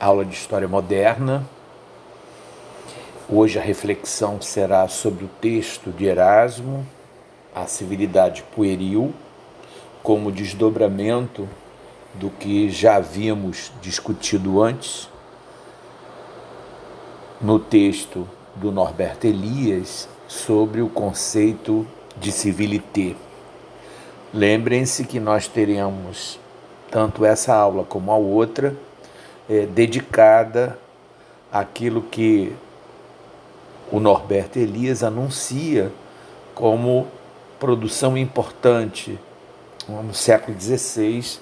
aula 0.00 0.24
de 0.24 0.34
História 0.34 0.68
Moderna. 0.68 1.44
Hoje 3.28 3.58
a 3.58 3.62
reflexão 3.62 4.40
será 4.40 4.86
sobre 4.86 5.24
o 5.24 5.30
texto 5.40 5.90
de 5.90 6.06
Erasmo, 6.06 6.86
A 7.52 7.66
Civilidade 7.66 8.44
Pueril, 8.54 9.12
como 10.02 10.30
desdobramento 10.30 11.48
do 12.14 12.30
que 12.30 12.70
já 12.70 12.96
havíamos 12.96 13.72
discutido 13.82 14.62
antes 14.62 15.08
no 17.40 17.58
texto 17.58 18.26
do 18.54 18.70
Norberto 18.70 19.26
Elias 19.26 20.08
sobre 20.28 20.80
o 20.80 20.88
conceito 20.88 21.86
de 22.16 22.30
civilité. 22.30 23.16
Lembrem-se 24.32 25.04
que 25.04 25.18
nós 25.18 25.48
teremos 25.48 26.38
tanto 26.88 27.24
essa 27.24 27.54
aula 27.54 27.84
como 27.84 28.12
a 28.12 28.16
outra 28.16 28.76
é, 29.48 29.66
dedicada 29.66 30.78
àquilo 31.50 32.02
que 32.02 32.52
o 33.90 33.98
Norberto 33.98 34.58
Elias 34.58 35.02
anuncia 35.02 35.90
como 36.54 37.06
produção 37.58 38.16
importante 38.16 39.18
no 39.88 40.14
século 40.14 40.58
XVI 40.60 41.38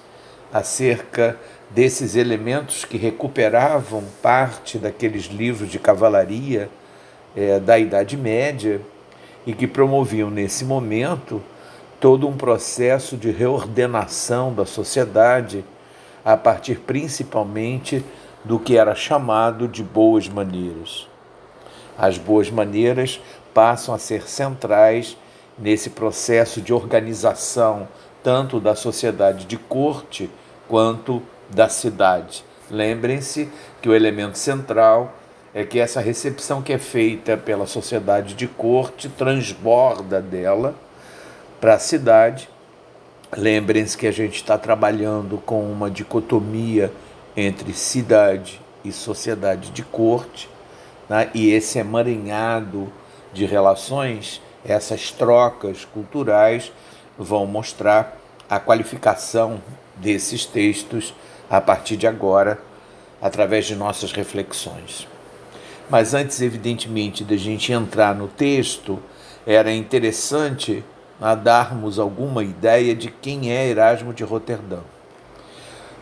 acerca 0.53 1.39
desses 1.71 2.15
elementos 2.15 2.85
que 2.85 2.97
recuperavam 2.97 4.05
parte 4.23 4.79
daqueles 4.79 5.25
livros 5.25 5.69
de 5.69 5.79
cavalaria 5.79 6.71
é, 7.37 7.59
da 7.59 7.79
Idade 7.79 8.17
Média 8.17 8.81
e 9.47 9.53
que 9.53 9.67
promoviam 9.67 10.31
nesse 10.31 10.65
momento 10.65 11.43
todo 12.01 12.29
um 12.29 12.37
processo 12.37 13.17
de 13.17 13.31
reordenação 13.31 14.55
da 14.55 14.65
sociedade 14.65 15.65
a 16.27 16.37
partir 16.37 16.81
principalmente 16.81 18.05
do 18.45 18.59
que 18.59 18.77
era 18.77 18.97
chamado 18.97 19.69
de 19.69 19.85
boas 19.85 20.29
maneiras. 20.29 21.07
As 21.97 22.19
boas 22.19 22.51
maneiras 22.51 23.21
passam 23.55 23.95
a 23.95 23.99
ser 23.99 24.29
centrais 24.29 25.17
nesse 25.57 25.91
processo 25.91 26.61
de 26.61 26.75
organização 26.75 27.87
tanto 28.25 28.59
da 28.59 28.75
sociedade 28.75 29.45
de 29.45 29.57
corte 29.57 30.29
quanto 30.67 31.23
da 31.49 31.69
cidade. 31.69 32.45
Lembrem-se 32.69 33.49
que 33.81 33.89
o 33.89 33.95
elemento 33.95 34.37
central 34.37 35.15
é 35.55 35.65
que 35.65 35.79
essa 35.79 36.01
recepção 36.01 36.61
que 36.61 36.73
é 36.73 36.79
feita 36.79 37.37
pela 37.37 37.69
sociedade 37.69 38.35
de 38.35 38.49
corte 38.49 39.09
transborda 39.09 40.21
dela 40.21 40.75
para 41.61 41.75
a 41.75 41.79
cidade 41.79 42.49
Lembrem-se 43.35 43.99
que 43.99 44.07
a 44.07 44.13
gente 44.13 44.37
está 44.37 44.57
trabalhando 44.57 45.39
com 45.39 45.71
uma 45.71 45.91
dicotomia 45.91 46.93
entre 47.37 47.73
cidade 47.73 48.61
e 48.85 48.93
sociedade 48.93 49.71
de 49.71 49.83
corte, 49.83 50.49
né? 51.09 51.29
e 51.35 51.51
esse 51.51 51.79
emaranhado 51.79 52.91
de 53.33 53.45
relações, 53.45 54.41
essas 54.65 55.11
trocas 55.11 55.85
culturais, 55.85 56.73
vão 57.19 57.47
mostrar 57.47 58.17
a 58.49 58.61
qualificação 58.61 59.61
desses 59.97 60.47
textos 60.47 61.13
a 61.51 61.61
partir 61.61 61.97
de 61.97 62.07
agora, 62.07 62.61
através 63.21 63.67
de 63.67 63.75
nossas 63.75 64.13
reflexões. 64.13 65.09
Mas 65.91 66.15
antes, 66.15 66.41
evidentemente, 66.41 67.25
da 67.25 67.37
gente 67.37 67.73
entrar 67.73 68.15
no 68.15 68.29
texto, 68.29 69.01
era 69.45 69.73
interessante 69.73 70.85
a 71.21 71.35
darmos 71.35 71.99
alguma 71.99 72.45
ideia 72.45 72.95
de 72.95 73.11
quem 73.11 73.51
é 73.53 73.69
Erasmo 73.69 74.13
de 74.13 74.23
Roterdão. 74.23 74.85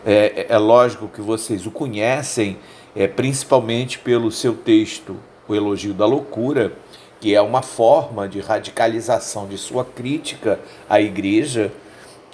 É, 0.05 0.47
é 0.49 0.57
lógico 0.57 1.07
que 1.07 1.21
vocês 1.21 1.65
o 1.65 1.71
conhecem, 1.71 2.57
é, 2.95 3.07
principalmente 3.07 3.97
pelo 3.99 4.31
seu 4.31 4.53
texto, 4.53 5.17
O 5.47 5.55
Elogio 5.55 5.93
da 5.93 6.05
Loucura, 6.05 6.73
que 7.19 7.33
é 7.33 7.41
uma 7.41 7.61
forma 7.61 8.27
de 8.27 8.39
radicalização 8.39 9.47
de 9.47 9.57
sua 9.57 9.85
crítica 9.85 10.59
à 10.89 10.99
Igreja, 10.99 11.71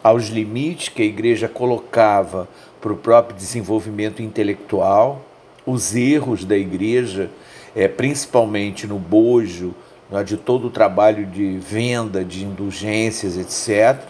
aos 0.03 0.28
limites 0.28 0.90
que 0.90 1.02
a 1.02 1.06
Igreja 1.06 1.47
colocava 1.47 2.47
para 2.81 2.91
o 2.91 2.97
próprio 2.97 3.38
desenvolvimento 3.38 4.22
intelectual, 4.22 5.22
os 5.66 5.96
erros 5.96 6.44
da 6.44 6.58
Igreja, 6.58 7.30
é, 7.75 7.88
principalmente 7.88 8.88
no 8.88 8.97
bojo 8.97 9.74
né, 10.11 10.23
de 10.23 10.35
todo 10.35 10.67
o 10.67 10.69
trabalho 10.69 11.25
de 11.25 11.57
venda, 11.57 12.23
de 12.23 12.44
indulgências, 12.44 13.38
etc. 13.38 14.03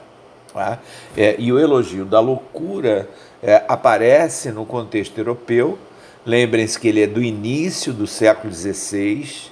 Tá? 0.52 0.80
É, 1.16 1.36
e 1.38 1.54
o 1.54 1.60
elogio 1.60 2.04
da 2.04 2.20
loucura 2.20 3.08
é, 3.42 3.64
aparece 3.68 4.52
no 4.52 4.66
contexto 4.66 5.18
europeu. 5.18 5.78
Lembrem-se 6.26 6.80
que 6.80 6.88
ele 6.88 7.02
é 7.02 7.08
do 7.08 7.22
início 7.22 7.94
do 7.94 8.08
século 8.08 8.54
XVI, 8.54 9.52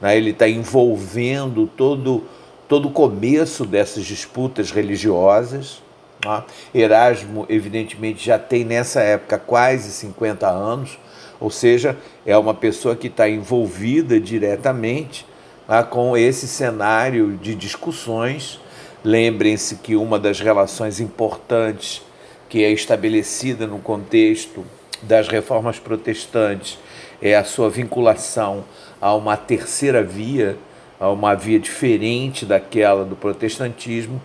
né, 0.00 0.16
ele 0.16 0.30
está 0.30 0.48
envolvendo 0.48 1.66
todo, 1.76 2.24
todo 2.68 2.88
o 2.88 2.90
começo 2.90 3.64
dessas 3.64 4.04
disputas 4.04 4.70
religiosas. 4.70 5.82
Tá? 6.20 6.44
Erasmo, 6.74 7.46
evidentemente, 7.48 8.24
já 8.24 8.38
tem 8.38 8.64
nessa 8.64 9.00
época 9.00 9.38
quase 9.38 9.90
50 9.90 10.48
anos, 10.48 10.98
ou 11.38 11.50
seja, 11.50 11.96
é 12.26 12.36
uma 12.36 12.52
pessoa 12.52 12.94
que 12.94 13.06
está 13.06 13.28
envolvida 13.28 14.20
diretamente 14.20 15.24
ah, 15.70 15.84
com 15.84 16.16
esse 16.16 16.48
cenário 16.48 17.38
de 17.40 17.54
discussões. 17.54 18.58
Lembrem-se 19.04 19.76
que 19.76 19.94
uma 19.94 20.18
das 20.18 20.40
relações 20.40 20.98
importantes 20.98 22.02
que 22.48 22.64
é 22.64 22.72
estabelecida 22.72 23.68
no 23.68 23.78
contexto 23.78 24.64
das 25.00 25.28
reformas 25.28 25.78
protestantes 25.78 26.76
é 27.22 27.36
a 27.36 27.44
sua 27.44 27.70
vinculação 27.70 28.64
a 29.00 29.14
uma 29.14 29.36
terceira 29.36 30.02
via, 30.02 30.56
a 30.98 31.08
uma 31.08 31.34
via 31.36 31.60
diferente 31.60 32.44
daquela 32.44 33.04
do 33.04 33.14
protestantismo 33.14 34.20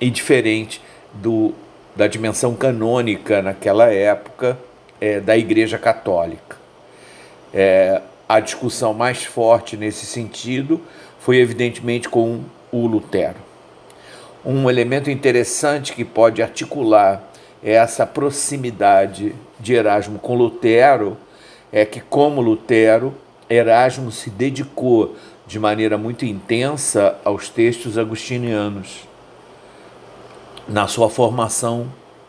e 0.00 0.08
diferente 0.08 0.80
do, 1.12 1.52
da 1.96 2.06
dimensão 2.06 2.54
canônica 2.54 3.42
naquela 3.42 3.92
época 3.92 4.56
é, 5.00 5.18
da 5.18 5.36
Igreja 5.36 5.78
Católica. 5.78 6.56
É, 7.52 8.00
a 8.28 8.40
discussão 8.40 8.92
mais 8.92 9.24
forte 9.24 9.76
nesse 9.76 10.06
sentido 10.06 10.80
foi, 11.18 11.38
evidentemente, 11.38 12.08
com 12.08 12.40
o 12.72 12.86
Lutero. 12.86 13.36
Um 14.44 14.68
elemento 14.68 15.10
interessante 15.10 15.92
que 15.92 16.04
pode 16.04 16.42
articular 16.42 17.22
essa 17.62 18.06
proximidade 18.06 19.34
de 19.58 19.74
Erasmo 19.74 20.18
com 20.18 20.34
Lutero 20.34 21.16
é 21.72 21.84
que, 21.84 22.00
como 22.00 22.40
Lutero, 22.40 23.14
Erasmo 23.48 24.10
se 24.10 24.30
dedicou 24.30 25.16
de 25.46 25.58
maneira 25.58 25.96
muito 25.96 26.24
intensa 26.24 27.16
aos 27.24 27.48
textos 27.48 27.96
agustinianos. 27.96 29.06
Na 30.68 30.88
sua 30.88 31.08
formação, 31.08 31.86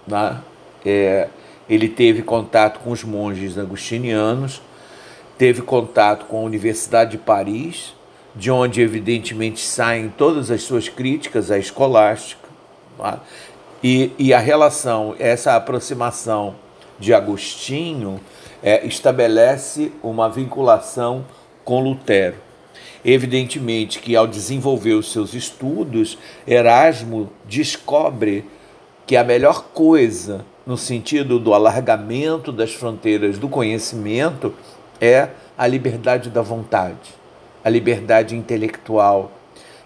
né, 0.08 0.40
é, 0.86 1.28
ele 1.68 1.90
teve 1.90 2.22
contato 2.22 2.80
com 2.80 2.92
os 2.92 3.04
monges 3.04 3.58
agustinianos 3.58 4.62
teve 5.38 5.62
contato 5.62 6.26
com 6.26 6.38
a 6.40 6.44
Universidade 6.44 7.12
de 7.12 7.18
Paris, 7.18 7.94
de 8.36 8.52
onde 8.52 8.82
evidentemente 8.82 9.60
saem 9.60 10.10
todas 10.10 10.52
as 10.52 10.64
suas 10.64 10.90
críticas 10.90 11.50
à 11.52 11.58
escolástica, 11.58 12.48
tá? 12.98 13.20
e, 13.84 14.12
e 14.18 14.34
a 14.34 14.40
relação, 14.40 15.16
essa 15.20 15.56
aproximação 15.56 16.56
de 17.00 17.14
Agostinho 17.14 18.20
é, 18.62 18.86
estabelece 18.86 19.92
uma 20.02 20.30
vinculação 20.30 21.26
com 21.64 21.82
Lutero. 21.82 22.36
Evidentemente 23.06 24.00
que 24.00 24.16
ao 24.16 24.28
desenvolver 24.28 24.94
os 24.94 25.12
seus 25.12 25.34
estudos, 25.34 26.18
Erasmo 26.48 27.30
descobre 27.46 28.44
que 29.06 29.16
a 29.16 29.24
melhor 29.24 29.66
coisa 29.74 30.44
no 30.66 30.78
sentido 30.78 31.40
do 31.40 31.54
alargamento 31.54 32.52
das 32.52 32.74
fronteiras 32.74 33.38
do 33.38 33.48
conhecimento 33.48 34.54
é 35.00 35.30
a 35.58 35.68
liberdade 35.68 36.30
da 36.30 36.42
vontade, 36.42 37.16
a 37.64 37.70
liberdade 37.70 38.36
intelectual. 38.36 39.32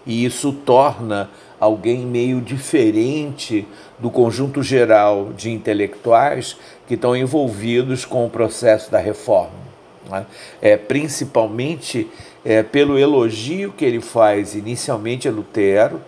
E 0.04 0.24
isso 0.24 0.52
torna 0.52 1.30
alguém 1.60 2.04
meio 2.04 2.40
diferente 2.40 3.66
do 3.98 4.10
conjunto 4.10 4.62
geral 4.62 5.30
de 5.36 5.50
intelectuais 5.50 6.56
que 6.88 6.94
estão 6.94 7.16
envolvidos 7.16 8.04
com 8.04 8.26
o 8.26 8.30
processo 8.30 8.90
da 8.90 8.98
reforma. 8.98 9.62
Né? 10.10 10.26
É, 10.60 10.76
principalmente 10.76 12.08
é, 12.44 12.62
pelo 12.62 12.98
elogio 12.98 13.72
que 13.72 13.84
ele 13.84 14.00
faz 14.00 14.54
inicialmente 14.54 15.28
a 15.28 15.30
Lutero, 15.30 16.00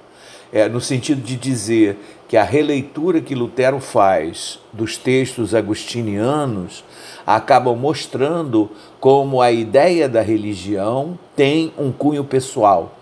é, 0.53 0.69
no 0.69 0.81
sentido 0.81 1.21
de 1.21 1.37
dizer 1.37 1.97
que 2.29 2.37
a 2.37 2.43
releitura 2.43 3.21
que 3.21 3.35
Lutero 3.35 3.79
faz 3.79 4.59
dos 4.73 4.99
textos 4.99 5.55
agustinianos 5.55 6.85
acabam 7.27 7.77
mostrando 7.77 8.71
como 9.01 9.41
a 9.41 9.51
ideia 9.51 10.09
da 10.09 10.21
religião 10.21 11.19
tem 11.35 11.73
um 11.79 11.91
cunho 11.91 12.25
pessoal, 12.25 12.95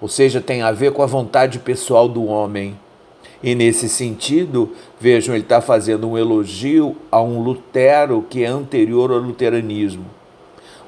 ou 0.00 0.08
seja, 0.08 0.40
tem 0.40 0.62
a 0.62 0.72
ver 0.72 0.92
com 0.92 1.02
a 1.02 1.06
vontade 1.06 1.58
pessoal 1.58 2.08
do 2.08 2.24
homem. 2.24 2.76
E 3.42 3.54
nesse 3.54 3.88
sentido, 3.88 4.72
vejam, 4.98 5.34
ele 5.34 5.44
está 5.44 5.60
fazendo 5.60 6.08
um 6.08 6.18
elogio 6.18 6.96
a 7.10 7.22
um 7.22 7.40
Lutero 7.40 8.24
que 8.28 8.42
é 8.42 8.46
anterior 8.46 9.12
ao 9.12 9.18
luteranismo. 9.18 10.06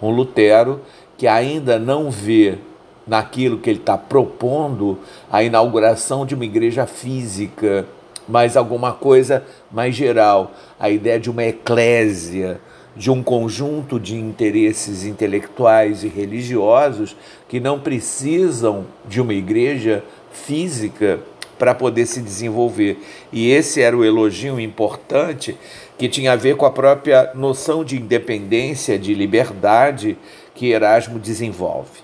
Um 0.02 0.10
Lutero 0.10 0.80
que 1.16 1.26
ainda 1.28 1.78
não 1.78 2.10
vê 2.10 2.58
naquilo 3.06 3.58
que 3.58 3.68
ele 3.68 3.78
está 3.78 3.98
propondo 3.98 4.98
a 5.30 5.42
inauguração 5.42 6.24
de 6.24 6.34
uma 6.34 6.44
igreja 6.44 6.86
física, 6.86 7.86
mas 8.30 8.56
alguma 8.56 8.92
coisa 8.92 9.44
mais 9.70 9.94
geral, 9.94 10.52
a 10.78 10.88
ideia 10.88 11.18
de 11.18 11.28
uma 11.28 11.44
eclésia, 11.44 12.60
de 12.96 13.10
um 13.10 13.22
conjunto 13.22 13.98
de 13.98 14.16
interesses 14.16 15.04
intelectuais 15.04 16.04
e 16.04 16.08
religiosos 16.08 17.16
que 17.48 17.58
não 17.58 17.80
precisam 17.80 18.86
de 19.06 19.20
uma 19.20 19.34
igreja 19.34 20.04
física 20.32 21.20
para 21.58 21.74
poder 21.74 22.06
se 22.06 22.22
desenvolver. 22.22 22.98
E 23.32 23.50
esse 23.50 23.82
era 23.82 23.96
o 23.96 24.04
elogio 24.04 24.58
importante 24.58 25.56
que 25.98 26.08
tinha 26.08 26.32
a 26.32 26.36
ver 26.36 26.56
com 26.56 26.64
a 26.64 26.70
própria 26.70 27.32
noção 27.34 27.84
de 27.84 27.96
independência, 27.96 28.98
de 28.98 29.12
liberdade 29.12 30.16
que 30.54 30.70
Erasmo 30.70 31.18
desenvolve. 31.18 32.00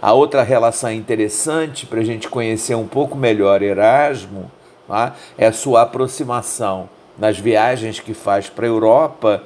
A 0.00 0.12
outra 0.12 0.42
relação 0.42 0.92
interessante 0.92 1.86
para 1.86 2.00
a 2.00 2.04
gente 2.04 2.28
conhecer 2.28 2.74
um 2.74 2.86
pouco 2.86 3.16
melhor 3.16 3.62
Erasmo 3.62 4.50
tá? 4.92 5.16
é 5.38 5.46
a 5.46 5.52
sua 5.52 5.82
aproximação 5.82 6.86
nas 7.18 7.38
viagens 7.38 7.98
que 7.98 8.12
faz 8.12 8.50
para 8.50 8.66
a 8.66 8.68
Europa 8.68 9.42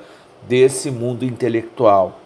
desse 0.49 0.91
mundo 0.91 1.25
intelectual. 1.25 2.19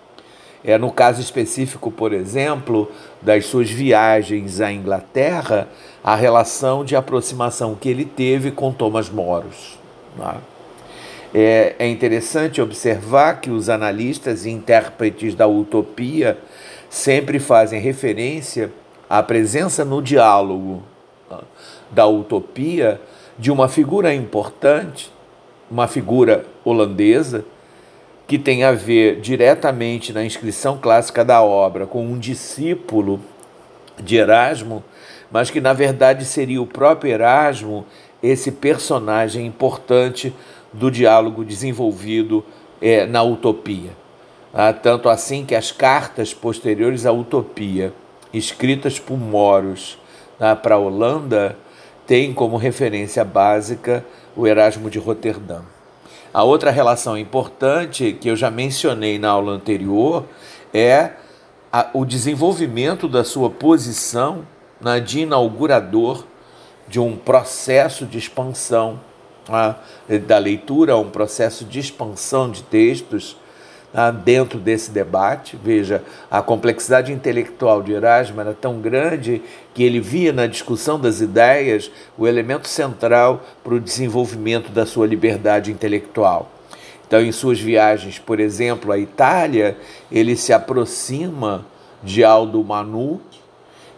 É 0.64 0.78
no 0.78 0.90
caso 0.90 1.20
específico, 1.20 1.90
por 1.90 2.14
exemplo, 2.14 2.90
das 3.20 3.44
suas 3.44 3.70
viagens 3.70 4.62
à 4.62 4.72
Inglaterra, 4.72 5.68
a 6.02 6.14
relação 6.14 6.82
de 6.82 6.96
aproximação 6.96 7.74
que 7.74 7.90
ele 7.90 8.06
teve 8.06 8.50
com 8.50 8.72
Thomas 8.72 9.10
Moros. 9.10 9.78
Tá? 10.16 10.38
É, 11.34 11.76
é 11.78 11.88
interessante 11.88 12.62
observar 12.62 13.42
que 13.42 13.50
os 13.50 13.68
analistas 13.68 14.46
e 14.46 14.50
intérpretes 14.50 15.34
da 15.34 15.46
utopia 15.46 16.38
sempre 16.88 17.38
fazem 17.38 17.80
referência 17.80 18.72
à 19.08 19.22
presença 19.22 19.84
no 19.84 20.02
diálogo 20.02 20.82
tá? 21.28 21.40
da 21.90 22.06
utopia 22.06 23.00
de 23.40 23.50
uma 23.50 23.68
figura 23.68 24.14
importante, 24.14 25.10
uma 25.70 25.88
figura 25.88 26.44
holandesa, 26.62 27.42
que 28.26 28.38
tem 28.38 28.64
a 28.64 28.72
ver 28.72 29.18
diretamente 29.18 30.12
na 30.12 30.22
inscrição 30.22 30.76
clássica 30.76 31.24
da 31.24 31.42
obra 31.42 31.86
com 31.86 32.04
um 32.04 32.18
discípulo 32.18 33.18
de 33.98 34.16
Erasmo, 34.16 34.84
mas 35.30 35.50
que 35.50 35.58
na 35.58 35.72
verdade 35.72 36.26
seria 36.26 36.60
o 36.60 36.66
próprio 36.66 37.12
Erasmo 37.12 37.86
esse 38.22 38.52
personagem 38.52 39.46
importante 39.46 40.34
do 40.70 40.90
diálogo 40.90 41.42
desenvolvido 41.42 42.44
é, 42.80 43.06
na 43.06 43.22
utopia. 43.22 43.92
Ah, 44.52 44.74
tanto 44.74 45.08
assim 45.08 45.46
que 45.46 45.54
as 45.54 45.72
cartas 45.72 46.34
posteriores 46.34 47.06
à 47.06 47.12
utopia, 47.12 47.90
escritas 48.34 48.98
por 48.98 49.16
Moros 49.16 49.98
ah, 50.38 50.54
para 50.54 50.74
a 50.74 50.78
Holanda, 50.78 51.56
têm 52.10 52.34
como 52.34 52.56
referência 52.56 53.24
básica 53.24 54.04
o 54.34 54.44
Erasmo 54.44 54.90
de 54.90 54.98
Roterdã. 54.98 55.60
A 56.34 56.42
outra 56.42 56.72
relação 56.72 57.16
importante 57.16 58.18
que 58.20 58.28
eu 58.28 58.34
já 58.34 58.50
mencionei 58.50 59.16
na 59.16 59.30
aula 59.30 59.52
anterior 59.52 60.26
é 60.74 61.10
a, 61.72 61.88
o 61.94 62.04
desenvolvimento 62.04 63.06
da 63.06 63.22
sua 63.22 63.48
posição 63.48 64.44
na, 64.80 64.98
de 64.98 65.20
inaugurador 65.20 66.24
de 66.88 66.98
um 66.98 67.16
processo 67.16 68.04
de 68.04 68.18
expansão 68.18 68.98
a, 69.48 69.76
da 70.26 70.38
leitura, 70.38 70.96
um 70.96 71.10
processo 71.10 71.64
de 71.64 71.78
expansão 71.78 72.50
de 72.50 72.64
textos 72.64 73.36
dentro 74.24 74.58
desse 74.58 74.90
debate. 74.90 75.58
Veja, 75.62 76.02
a 76.30 76.40
complexidade 76.42 77.12
intelectual 77.12 77.82
de 77.82 77.92
Erasmo 77.92 78.40
era 78.40 78.54
tão 78.54 78.80
grande 78.80 79.42
que 79.74 79.82
ele 79.82 80.00
via 80.00 80.32
na 80.32 80.46
discussão 80.46 80.98
das 80.98 81.20
ideias 81.20 81.90
o 82.16 82.26
elemento 82.26 82.68
central 82.68 83.42
para 83.64 83.74
o 83.74 83.80
desenvolvimento 83.80 84.70
da 84.70 84.86
sua 84.86 85.06
liberdade 85.06 85.72
intelectual. 85.72 86.50
Então, 87.06 87.20
em 87.20 87.32
suas 87.32 87.58
viagens, 87.58 88.20
por 88.20 88.38
exemplo, 88.38 88.92
à 88.92 88.98
Itália, 88.98 89.76
ele 90.12 90.36
se 90.36 90.52
aproxima 90.52 91.66
de 92.04 92.22
Aldo 92.22 92.62
Manu, 92.62 93.20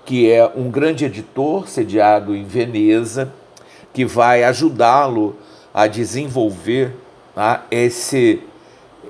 que 0.05 0.31
é 0.31 0.51
um 0.57 0.71
grande 0.71 1.05
editor 1.05 1.69
sediado 1.69 2.35
em 2.35 2.45
Veneza, 2.45 3.31
que 3.93 4.07
vai 4.07 4.43
ajudá-lo 4.45 5.37
a 5.75 5.87
desenvolver 5.87 6.95
tá, 7.35 7.67
esse 7.71 8.41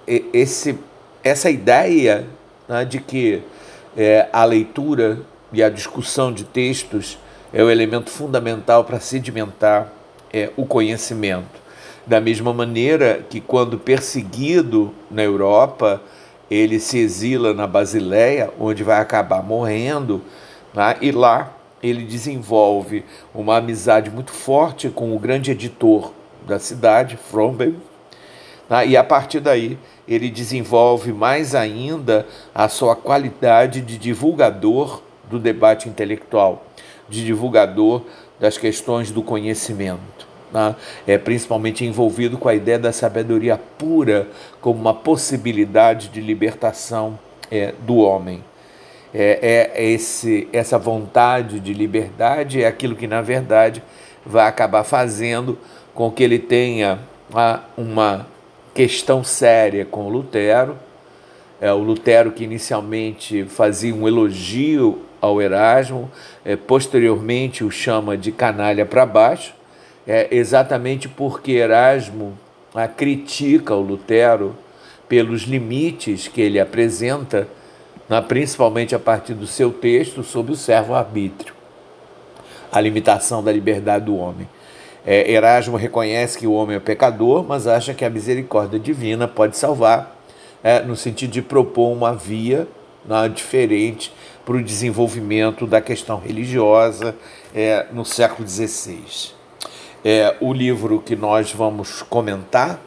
esse, 0.06 0.78
essa 1.22 1.50
ideia 1.50 2.26
né, 2.68 2.84
de 2.84 3.00
que 3.00 3.42
é, 3.96 4.28
a 4.32 4.44
leitura 4.44 5.20
e 5.52 5.62
a 5.62 5.68
discussão 5.68 6.32
de 6.32 6.44
textos 6.44 7.18
é 7.52 7.62
o 7.62 7.70
elemento 7.70 8.10
fundamental 8.10 8.84
para 8.84 8.98
sedimentar 8.98 9.92
é, 10.32 10.50
o 10.56 10.64
conhecimento. 10.64 11.60
Da 12.06 12.20
mesma 12.20 12.52
maneira 12.52 13.24
que, 13.28 13.40
quando 13.40 13.78
perseguido 13.78 14.92
na 15.10 15.22
Europa, 15.22 16.02
ele 16.50 16.80
se 16.80 16.98
exila 16.98 17.54
na 17.54 17.66
Basileia, 17.66 18.50
onde 18.58 18.82
vai 18.82 19.00
acabar 19.00 19.42
morrendo, 19.42 20.22
né, 20.74 20.96
e 21.00 21.12
lá 21.12 21.56
ele 21.82 22.04
desenvolve 22.04 23.04
uma 23.34 23.56
amizade 23.56 24.10
muito 24.10 24.32
forte 24.32 24.88
com 24.88 25.14
o 25.14 25.18
grande 25.18 25.50
editor 25.50 26.12
da 26.46 26.58
cidade, 26.58 27.16
Fromberg, 27.16 27.76
né, 28.68 28.86
e 28.86 28.96
a 28.96 29.04
partir 29.04 29.40
daí 29.40 29.78
ele 30.06 30.30
desenvolve 30.30 31.12
mais 31.12 31.54
ainda 31.54 32.26
a 32.54 32.68
sua 32.68 32.96
qualidade 32.96 33.80
de 33.80 33.96
divulgador 33.98 35.02
do 35.30 35.38
debate 35.38 35.88
intelectual, 35.88 36.64
de 37.08 37.24
divulgador 37.24 38.02
das 38.38 38.58
questões 38.58 39.10
do 39.10 39.22
conhecimento. 39.22 40.26
Né? 40.52 40.76
É 41.06 41.16
principalmente 41.16 41.84
envolvido 41.84 42.36
com 42.36 42.48
a 42.48 42.54
ideia 42.54 42.78
da 42.78 42.92
sabedoria 42.92 43.58
pura 43.78 44.28
como 44.60 44.78
uma 44.78 44.94
possibilidade 44.94 46.08
de 46.08 46.20
libertação 46.20 47.18
é, 47.50 47.72
do 47.80 47.96
homem. 47.96 48.44
É, 49.14 49.70
é 49.76 49.90
esse, 49.90 50.48
essa 50.52 50.78
vontade 50.78 51.60
de 51.60 51.72
liberdade 51.72 52.62
é 52.62 52.66
aquilo 52.66 52.96
que, 52.96 53.06
na 53.06 53.20
verdade, 53.20 53.82
vai 54.24 54.46
acabar 54.46 54.84
fazendo 54.84 55.58
com 55.94 56.10
que 56.10 56.22
ele 56.22 56.38
tenha 56.38 56.98
ah, 57.34 57.60
uma 57.76 58.26
questão 58.74 59.22
séria 59.22 59.84
com 59.84 60.08
Lutero. 60.08 60.76
É, 61.60 61.72
o 61.72 61.78
Lutero 61.78 62.32
que 62.32 62.44
inicialmente 62.44 63.44
fazia 63.44 63.94
um 63.94 64.08
elogio 64.08 65.02
ao 65.20 65.40
Erasmo, 65.40 66.10
é, 66.44 66.56
posteriormente 66.56 67.62
o 67.62 67.70
chama 67.70 68.16
de 68.16 68.32
canalha 68.32 68.84
para 68.84 69.06
baixo, 69.06 69.54
é, 70.06 70.26
exatamente 70.34 71.08
porque 71.08 71.52
Erasmo 71.52 72.36
a, 72.74 72.88
critica 72.88 73.74
o 73.74 73.80
Lutero 73.80 74.56
pelos 75.08 75.42
limites 75.42 76.26
que 76.26 76.40
ele 76.40 76.58
apresenta, 76.58 77.46
na, 78.08 78.20
principalmente 78.20 78.94
a 78.94 78.98
partir 78.98 79.34
do 79.34 79.46
seu 79.46 79.70
texto 79.70 80.24
sobre 80.24 80.52
o 80.52 80.56
servo-arbítrio, 80.56 81.54
a 82.72 82.80
limitação 82.80 83.44
da 83.44 83.52
liberdade 83.52 84.06
do 84.06 84.16
homem. 84.16 84.48
É, 85.04 85.30
Erasmo 85.30 85.76
reconhece 85.76 86.38
que 86.38 86.46
o 86.46 86.52
homem 86.52 86.76
é 86.76 86.80
pecador, 86.80 87.44
mas 87.44 87.66
acha 87.66 87.92
que 87.92 88.04
a 88.04 88.10
misericórdia 88.10 88.78
divina 88.78 89.26
pode 89.26 89.56
salvar, 89.56 90.16
é, 90.62 90.80
no 90.80 90.94
sentido 90.94 91.32
de 91.32 91.42
propor 91.42 91.92
uma 91.92 92.14
via 92.14 92.68
diferente 93.34 94.12
para 94.44 94.56
o 94.56 94.62
desenvolvimento 94.62 95.66
da 95.66 95.80
questão 95.80 96.18
religiosa 96.18 97.16
é, 97.54 97.86
no 97.92 98.04
século 98.04 98.46
XVI. 98.46 99.32
É, 100.04 100.36
o 100.40 100.52
livro 100.52 101.00
que 101.00 101.16
nós 101.16 101.52
vamos 101.52 102.02
comentar, 102.02 102.80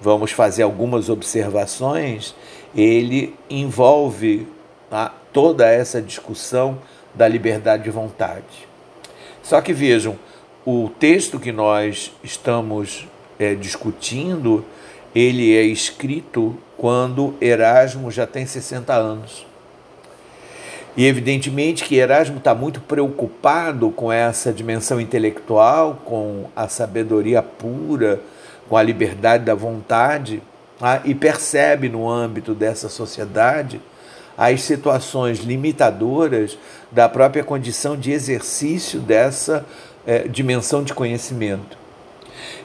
vamos 0.00 0.32
fazer 0.32 0.62
algumas 0.62 1.08
observações, 1.08 2.34
ele 2.74 3.34
envolve 3.48 4.46
tá, 4.90 5.12
toda 5.32 5.66
essa 5.66 6.00
discussão 6.02 6.78
da 7.14 7.26
liberdade 7.26 7.84
de 7.84 7.90
vontade. 7.90 8.68
Só 9.42 9.60
que 9.60 9.72
vejam, 9.72 10.18
o 10.66 10.90
texto 10.98 11.38
que 11.38 11.52
nós 11.52 12.10
estamos 12.24 13.06
é, 13.38 13.54
discutindo, 13.54 14.64
ele 15.14 15.56
é 15.56 15.62
escrito 15.62 16.58
quando 16.76 17.36
Erasmo 17.40 18.10
já 18.10 18.26
tem 18.26 18.44
60 18.44 18.92
anos. 18.92 19.46
E 20.96 21.06
evidentemente 21.06 21.84
que 21.84 21.94
Erasmo 21.94 22.38
está 22.38 22.52
muito 22.52 22.80
preocupado 22.80 23.90
com 23.90 24.10
essa 24.10 24.52
dimensão 24.52 25.00
intelectual, 25.00 26.02
com 26.04 26.46
a 26.56 26.66
sabedoria 26.66 27.40
pura, 27.42 28.20
com 28.68 28.76
a 28.76 28.82
liberdade 28.82 29.44
da 29.44 29.54
vontade, 29.54 30.42
tá? 30.80 31.00
e 31.04 31.14
percebe 31.14 31.88
no 31.88 32.10
âmbito 32.10 32.54
dessa 32.54 32.88
sociedade 32.88 33.80
as 34.36 34.62
situações 34.62 35.38
limitadoras 35.38 36.58
da 36.90 37.08
própria 37.08 37.44
condição 37.44 37.96
de 37.96 38.10
exercício 38.10 38.98
dessa 38.98 39.64
é, 40.06 40.28
dimensão 40.28 40.82
de 40.82 40.94
conhecimento. 40.94 41.76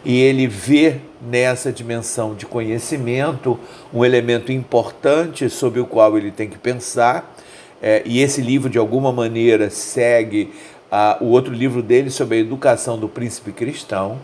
E 0.03 0.19
ele 0.19 0.47
vê 0.47 0.97
nessa 1.21 1.71
dimensão 1.71 2.33
de 2.33 2.45
conhecimento 2.45 3.59
um 3.93 4.03
elemento 4.03 4.51
importante 4.51 5.49
sobre 5.49 5.79
o 5.79 5.85
qual 5.85 6.17
ele 6.17 6.31
tem 6.31 6.49
que 6.49 6.57
pensar, 6.57 7.35
é, 7.81 8.03
e 8.05 8.19
esse 8.19 8.41
livro, 8.41 8.69
de 8.69 8.77
alguma 8.77 9.11
maneira, 9.11 9.69
segue 9.71 10.53
ah, 10.91 11.17
o 11.19 11.25
outro 11.25 11.51
livro 11.51 11.81
dele 11.81 12.11
sobre 12.11 12.37
a 12.37 12.39
educação 12.39 12.97
do 12.97 13.09
príncipe 13.09 13.51
cristão, 13.51 14.19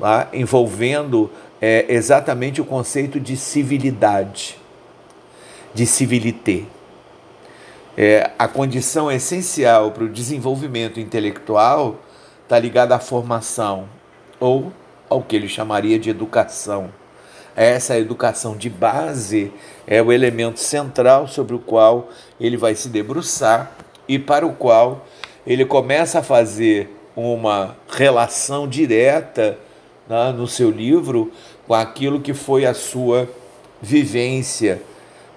lá, 0.00 0.28
envolvendo 0.32 1.30
é, 1.60 1.86
exatamente 1.88 2.60
o 2.60 2.64
conceito 2.64 3.20
de 3.20 3.36
civilidade, 3.36 4.58
de 5.72 5.86
civilité. 5.86 6.62
É, 7.96 8.30
a 8.36 8.48
condição 8.48 9.12
essencial 9.12 9.92
para 9.92 10.04
o 10.04 10.08
desenvolvimento 10.08 10.98
intelectual 10.98 12.00
está 12.52 12.60
ligada 12.60 12.94
à 12.94 12.98
formação, 12.98 13.88
ou 14.38 14.70
ao 15.08 15.22
que 15.22 15.34
ele 15.34 15.48
chamaria 15.48 15.98
de 15.98 16.10
educação. 16.10 16.90
Essa 17.56 17.98
educação 17.98 18.58
de 18.58 18.68
base 18.68 19.50
é 19.86 20.02
o 20.02 20.12
elemento 20.12 20.60
central 20.60 21.26
sobre 21.26 21.54
o 21.54 21.58
qual 21.58 22.10
ele 22.38 22.58
vai 22.58 22.74
se 22.74 22.90
debruçar 22.90 23.72
e 24.06 24.18
para 24.18 24.46
o 24.46 24.52
qual 24.52 25.06
ele 25.46 25.64
começa 25.64 26.18
a 26.18 26.22
fazer 26.22 26.94
uma 27.16 27.74
relação 27.88 28.68
direta 28.68 29.58
né, 30.06 30.30
no 30.36 30.46
seu 30.46 30.70
livro 30.70 31.32
com 31.66 31.72
aquilo 31.72 32.20
que 32.20 32.34
foi 32.34 32.66
a 32.66 32.74
sua 32.74 33.30
vivência, 33.80 34.82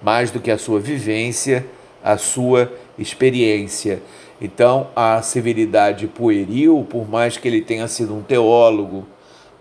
mais 0.02 0.30
do 0.30 0.38
que 0.38 0.50
a 0.50 0.58
sua 0.58 0.80
vivência, 0.80 1.64
a 2.04 2.18
sua 2.18 2.70
experiência. 2.98 4.02
Então, 4.40 4.88
a 4.94 5.22
civilidade 5.22 6.06
pueril, 6.06 6.86
por 6.88 7.08
mais 7.08 7.36
que 7.36 7.48
ele 7.48 7.62
tenha 7.62 7.88
sido 7.88 8.14
um 8.14 8.22
teólogo, 8.22 9.06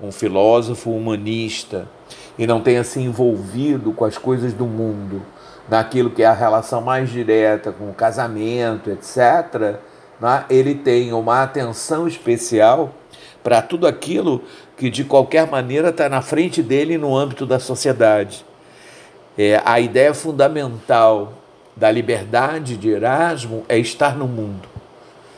um 0.01 0.11
filósofo 0.11 0.91
humanista, 0.91 1.87
e 2.37 2.45
não 2.45 2.59
tenha 2.59 2.83
se 2.83 2.99
envolvido 2.99 3.93
com 3.93 4.03
as 4.03 4.17
coisas 4.17 4.51
do 4.53 4.65
mundo, 4.65 5.21
naquilo 5.69 6.09
que 6.09 6.23
é 6.23 6.25
a 6.25 6.33
relação 6.33 6.81
mais 6.81 7.09
direta 7.09 7.71
com 7.71 7.89
o 7.89 7.93
casamento, 7.93 8.89
etc., 8.89 9.79
né? 10.19 10.45
ele 10.49 10.75
tem 10.75 11.13
uma 11.13 11.43
atenção 11.43 12.07
especial 12.07 12.93
para 13.41 13.61
tudo 13.61 13.87
aquilo 13.87 14.43
que 14.75 14.89
de 14.89 15.03
qualquer 15.03 15.49
maneira 15.49 15.89
está 15.89 16.09
na 16.09 16.21
frente 16.21 16.61
dele 16.61 16.97
no 16.97 17.15
âmbito 17.15 17.45
da 17.45 17.59
sociedade. 17.59 18.45
É, 19.37 19.61
a 19.65 19.79
ideia 19.79 20.13
fundamental 20.13 21.33
da 21.75 21.91
liberdade 21.91 22.77
de 22.77 22.89
Erasmo 22.89 23.65
é 23.67 23.77
estar 23.77 24.15
no 24.15 24.27
mundo. 24.27 24.67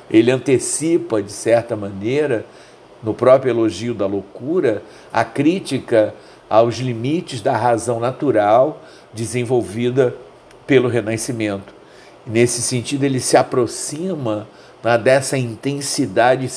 Ele 0.10 0.32
antecipa, 0.32 1.22
de 1.22 1.32
certa 1.32 1.76
maneira, 1.76 2.46
no 3.04 3.14
próprio 3.14 3.50
elogio 3.50 3.94
da 3.94 4.06
loucura, 4.06 4.84
a 5.12 5.24
crítica 5.24 6.14
aos 6.50 6.78
limites 6.78 7.42
da 7.42 7.56
razão 7.56 8.00
natural 8.00 8.82
desenvolvida 9.14 10.16
pelo 10.66 10.88
Renascimento. 10.88 11.74
Nesse 12.26 12.62
sentido, 12.62 13.04
ele 13.04 13.20
se 13.20 13.38
aproxima 13.38 14.48
né, 14.84 14.98
dessa 14.98 15.38
intensidade 15.38 16.50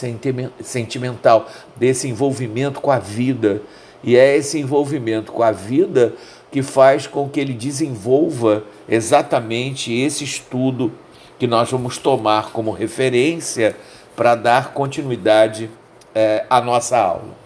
sentimental, 0.62 1.48
desse 1.76 2.08
envolvimento 2.08 2.80
com 2.80 2.90
a 2.90 2.98
vida. 2.98 3.62
E 4.02 4.16
é 4.16 4.36
esse 4.36 4.58
envolvimento 4.58 5.30
com 5.30 5.42
a 5.42 5.52
vida 5.52 6.14
que 6.50 6.62
faz 6.62 7.06
com 7.06 7.28
que 7.28 7.38
ele 7.38 7.52
desenvolva 7.52 8.64
exatamente 8.88 9.92
esse 9.92 10.24
estudo 10.24 10.92
que 11.38 11.46
nós 11.46 11.70
vamos 11.70 11.96
tomar 11.96 12.50
como 12.52 12.70
referência 12.70 13.76
para 14.16 14.34
dar 14.34 14.72
continuidade 14.72 15.70
é, 16.14 16.44
à 16.50 16.60
nossa 16.60 16.98
aula. 16.98 17.40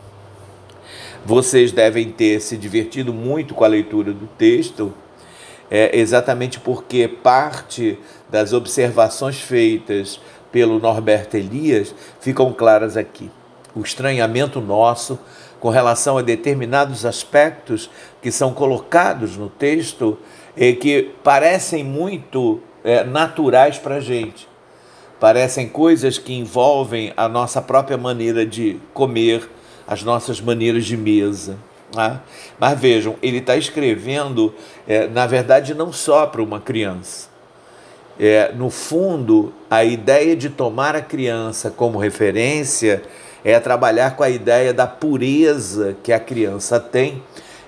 Vocês 1.25 1.73
devem 1.73 2.11
ter 2.11 2.41
se 2.41 2.57
divertido 2.57 3.13
muito 3.13 3.55
com 3.55 3.65
a 3.65 3.69
leitura 3.69 4.13
do 4.13 4.27
texto, 4.27 4.93
é, 5.71 5.97
exatamente 5.99 6.61
porque 6.61 7.09
parte 7.09 7.99
das 8.29 8.53
observações 8.53 9.41
feitas 9.41 10.21
pelo 10.51 10.79
Norberto 10.79 11.37
Elias 11.37 11.95
ficam 12.21 12.53
claras 12.53 12.97
aqui. 12.97 13.31
O 13.75 13.81
estranhamento 13.81 14.61
nosso 14.61 15.19
com 15.59 15.71
relação 15.71 16.19
a 16.19 16.23
determinados 16.23 17.07
aspectos 17.07 17.89
que 18.25 18.33
são 18.33 18.55
colocados 18.55 19.37
no 19.37 19.51
texto 19.51 20.17
e 20.57 20.73
que 20.73 21.11
parecem 21.23 21.85
muito 21.85 22.59
é, 22.83 23.05
naturais 23.05 23.77
para 23.77 23.97
a 23.97 24.01
gente. 24.01 24.49
Parecem 25.21 25.69
coisas 25.69 26.17
que 26.17 26.33
envolvem 26.33 27.13
a 27.19 27.29
nossa 27.29 27.61
própria 27.61 27.99
maneira 27.99 28.47
de 28.47 28.81
comer, 28.95 29.47
as 29.87 30.03
nossas 30.03 30.41
maneiras 30.41 30.87
de 30.87 30.97
mesa. 30.97 31.59
Né? 31.95 32.19
Mas 32.59 32.81
vejam, 32.81 33.17
ele 33.21 33.41
está 33.41 33.59
escrevendo, 33.59 34.55
é, 34.89 35.07
na 35.07 35.27
verdade, 35.27 35.75
não 35.75 35.93
só 35.93 36.27
para 36.27 36.43
uma 36.43 36.59
criança. 36.59 37.29
É, 38.19 38.51
no 38.55 38.71
fundo, 38.71 39.53
a 39.69 39.85
ideia 39.85 40.35
de 40.35 40.49
tomar 40.49 40.97
a 40.97 41.03
criança 41.03 41.71
como 41.71 41.99
referência 41.99 43.03
é 43.45 43.61
trabalhar 43.61 44.17
com 44.17 44.23
a 44.23 44.31
ideia 44.31 44.73
da 44.73 44.87
pureza 44.87 45.95
que 46.03 46.11
a 46.11 46.19
criança 46.19 46.81
tem, 46.81 47.23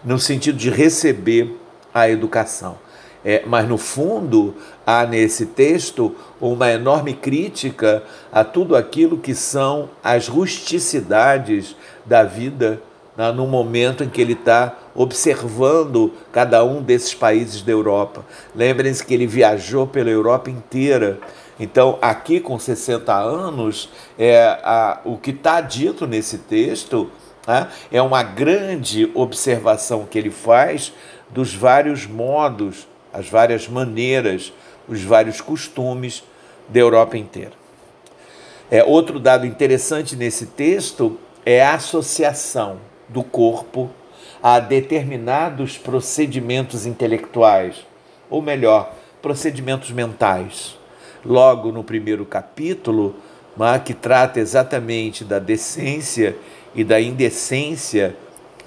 no 0.06 0.20
sentido 0.20 0.56
de 0.56 0.70
receber 0.70 1.58
a 1.92 2.08
educação. 2.08 2.78
É, 3.24 3.42
mas, 3.44 3.68
no 3.68 3.76
fundo, 3.76 4.54
há 4.86 5.04
nesse 5.04 5.46
texto 5.46 6.14
uma 6.40 6.70
enorme 6.70 7.12
crítica 7.12 8.04
a 8.30 8.44
tudo 8.44 8.76
aquilo 8.76 9.18
que 9.18 9.34
são 9.34 9.90
as 10.04 10.28
rusticidades 10.28 11.74
da 12.04 12.22
vida 12.22 12.80
né, 13.16 13.32
no 13.32 13.48
momento 13.48 14.04
em 14.04 14.08
que 14.08 14.20
ele 14.20 14.34
está 14.34 14.76
observando 14.94 16.12
cada 16.30 16.62
um 16.64 16.80
desses 16.80 17.14
países 17.14 17.62
da 17.62 17.72
Europa. 17.72 18.24
Lembrem-se 18.54 19.04
que 19.04 19.12
ele 19.12 19.26
viajou 19.26 19.88
pela 19.88 20.10
Europa 20.10 20.48
inteira. 20.48 21.18
Então, 21.58 21.98
aqui 22.00 22.38
com 22.38 22.56
60 22.60 23.12
anos, 23.12 23.88
é, 24.16 24.60
a, 24.62 25.00
o 25.04 25.16
que 25.16 25.32
está 25.32 25.60
dito 25.60 26.06
nesse 26.06 26.38
texto 26.38 27.10
né, 27.46 27.68
é 27.92 28.02
uma 28.02 28.22
grande 28.22 29.10
observação 29.14 30.04
que 30.04 30.18
ele 30.18 30.30
faz 30.30 30.92
dos 31.30 31.54
vários 31.54 32.06
modos, 32.06 32.86
as 33.12 33.28
várias 33.28 33.68
maneiras, 33.68 34.52
os 34.88 35.02
vários 35.02 35.40
costumes 35.40 36.22
da 36.68 36.80
Europa 36.80 37.16
inteira. 37.16 37.52
É, 38.70 38.82
outro 38.82 39.20
dado 39.20 39.46
interessante 39.46 40.16
nesse 40.16 40.46
texto 40.46 41.18
é 41.44 41.64
a 41.64 41.74
associação 41.74 42.78
do 43.08 43.22
corpo 43.22 43.88
a 44.42 44.58
determinados 44.58 45.78
procedimentos 45.78 46.86
intelectuais, 46.86 47.86
ou 48.28 48.42
melhor, 48.42 48.92
procedimentos 49.22 49.90
mentais. 49.90 50.76
Logo 51.24 51.72
no 51.72 51.82
primeiro 51.82 52.24
capítulo, 52.24 53.16
que 53.84 53.94
trata 53.94 54.38
exatamente 54.38 55.24
da 55.24 55.38
decência 55.38 56.36
e 56.76 56.84
da 56.84 57.00
indecência 57.00 58.14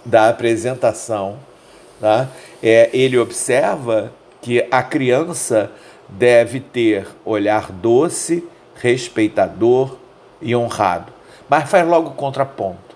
da 0.03 0.29
apresentação, 0.29 1.37
tá? 2.01 2.27
é, 2.61 2.89
ele 2.91 3.17
observa 3.17 4.11
que 4.41 4.65
a 4.71 4.81
criança 4.81 5.71
deve 6.09 6.59
ter 6.59 7.07
olhar 7.23 7.71
doce, 7.71 8.43
respeitador 8.75 9.95
e 10.41 10.55
honrado. 10.55 11.13
Mas 11.47 11.69
faz 11.69 11.87
logo 11.87 12.09
o 12.09 12.13
contraponto. 12.13 12.95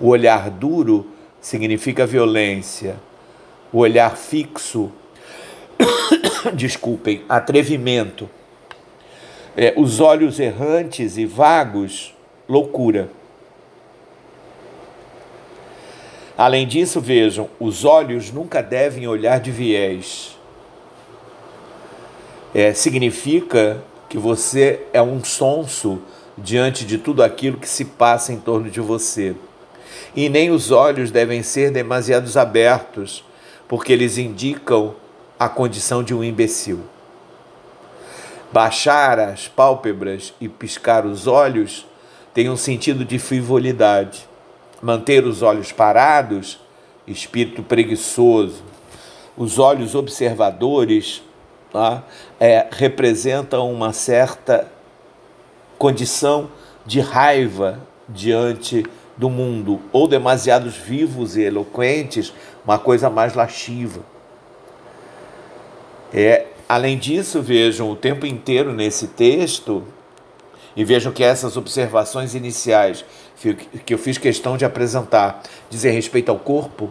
O 0.00 0.08
olhar 0.08 0.50
duro 0.50 1.06
significa 1.40 2.04
violência. 2.04 2.96
O 3.72 3.78
olhar 3.78 4.16
fixo, 4.16 4.90
desculpem, 6.54 7.22
atrevimento. 7.28 8.28
É, 9.56 9.74
os 9.76 10.00
olhos 10.00 10.40
errantes 10.40 11.16
e 11.16 11.24
vagos, 11.24 12.12
loucura. 12.48 13.08
Além 16.36 16.66
disso, 16.66 17.00
vejam, 17.00 17.48
os 17.60 17.84
olhos 17.84 18.32
nunca 18.32 18.60
devem 18.60 19.06
olhar 19.06 19.38
de 19.38 19.52
viés. 19.52 20.36
É, 22.52 22.72
significa 22.74 23.82
que 24.08 24.18
você 24.18 24.80
é 24.92 25.00
um 25.00 25.22
sonso 25.22 26.00
diante 26.36 26.84
de 26.84 26.98
tudo 26.98 27.22
aquilo 27.22 27.56
que 27.56 27.68
se 27.68 27.84
passa 27.84 28.32
em 28.32 28.38
torno 28.38 28.68
de 28.68 28.80
você. 28.80 29.34
E 30.14 30.28
nem 30.28 30.50
os 30.50 30.72
olhos 30.72 31.10
devem 31.10 31.42
ser 31.42 31.70
demasiados 31.70 32.36
abertos, 32.36 33.24
porque 33.68 33.92
eles 33.92 34.18
indicam 34.18 34.94
a 35.38 35.48
condição 35.48 36.02
de 36.02 36.14
um 36.14 36.22
imbecil. 36.22 36.80
Baixar 38.52 39.18
as 39.18 39.48
pálpebras 39.48 40.32
e 40.40 40.48
piscar 40.48 41.06
os 41.06 41.26
olhos 41.26 41.86
tem 42.32 42.48
um 42.48 42.56
sentido 42.56 43.04
de 43.04 43.18
frivolidade. 43.18 44.28
Manter 44.84 45.24
os 45.24 45.40
olhos 45.40 45.72
parados, 45.72 46.60
espírito 47.06 47.62
preguiçoso. 47.62 48.62
Os 49.34 49.58
olhos 49.58 49.94
observadores 49.94 51.22
tá, 51.72 52.04
é, 52.38 52.66
representam 52.70 53.72
uma 53.72 53.94
certa 53.94 54.70
condição 55.78 56.50
de 56.84 57.00
raiva 57.00 57.80
diante 58.06 58.84
do 59.16 59.30
mundo, 59.30 59.80
ou 59.90 60.06
demasiados 60.06 60.76
vivos 60.76 61.34
e 61.34 61.40
eloquentes, 61.44 62.34
uma 62.62 62.78
coisa 62.78 63.08
mais 63.08 63.32
lasciva. 63.32 64.02
É, 66.12 66.44
além 66.68 66.98
disso, 66.98 67.40
vejam 67.40 67.90
o 67.90 67.96
tempo 67.96 68.26
inteiro 68.26 68.70
nesse 68.70 69.06
texto 69.06 69.82
e 70.76 70.84
vejam 70.84 71.12
que 71.12 71.22
essas 71.22 71.56
observações 71.56 72.34
iniciais 72.34 73.02
que 73.84 73.92
eu 73.92 73.98
fiz 73.98 74.16
questão 74.18 74.56
de 74.56 74.64
apresentar 74.64 75.42
dizem 75.68 75.92
respeito 75.92 76.30
ao 76.30 76.38
corpo. 76.38 76.90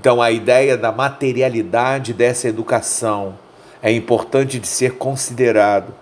Então, 0.00 0.20
a 0.22 0.30
ideia 0.30 0.76
da 0.76 0.92
materialidade 0.92 2.12
dessa 2.12 2.48
educação 2.48 3.38
é 3.82 3.90
importante 3.90 4.58
de 4.58 4.66
ser 4.66 4.94
considerado 4.94 5.94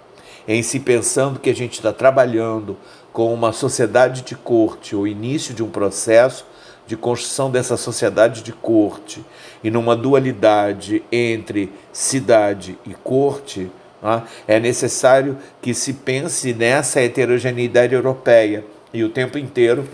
em 0.48 0.62
se 0.62 0.80
pensando 0.80 1.40
que 1.40 1.50
a 1.50 1.54
gente 1.54 1.74
está 1.74 1.92
trabalhando 1.92 2.76
com 3.12 3.32
uma 3.32 3.52
sociedade 3.52 4.22
de 4.22 4.34
corte, 4.34 4.94
o 4.94 5.06
início 5.06 5.54
de 5.54 5.62
um 5.62 5.70
processo 5.70 6.44
de 6.86 6.96
construção 6.96 7.50
dessa 7.50 7.76
sociedade 7.76 8.42
de 8.42 8.52
corte 8.52 9.24
e 9.64 9.70
numa 9.70 9.96
dualidade 9.96 11.02
entre 11.10 11.72
cidade 11.92 12.78
e 12.86 12.94
corte, 12.94 13.70
né, 14.02 14.22
é 14.46 14.60
necessário 14.60 15.36
que 15.60 15.74
se 15.74 15.94
pense 15.94 16.52
nessa 16.52 17.00
heterogeneidade 17.00 17.94
europeia. 17.94 18.64
E 18.96 19.04
o 19.04 19.10
tempo 19.10 19.36
inteiro 19.36 19.86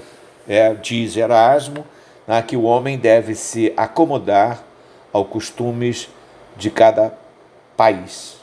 é, 0.46 0.72
diz 0.74 1.16
Erasmo 1.16 1.84
né, 2.24 2.40
que 2.40 2.56
o 2.56 2.62
homem 2.62 2.96
deve 2.96 3.34
se 3.34 3.72
acomodar 3.76 4.62
aos 5.12 5.26
costumes 5.26 6.08
de 6.56 6.70
cada 6.70 7.12
país. 7.76 8.36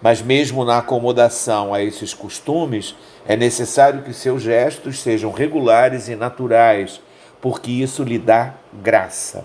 Mas, 0.00 0.22
mesmo 0.22 0.64
na 0.64 0.78
acomodação 0.78 1.74
a 1.74 1.82
esses 1.82 2.14
costumes, 2.14 2.94
é 3.26 3.34
necessário 3.34 4.02
que 4.02 4.12
seus 4.12 4.42
gestos 4.42 5.00
sejam 5.00 5.32
regulares 5.32 6.06
e 6.06 6.14
naturais, 6.14 7.00
porque 7.40 7.72
isso 7.72 8.04
lhe 8.04 8.18
dá 8.18 8.54
graça. 8.72 9.44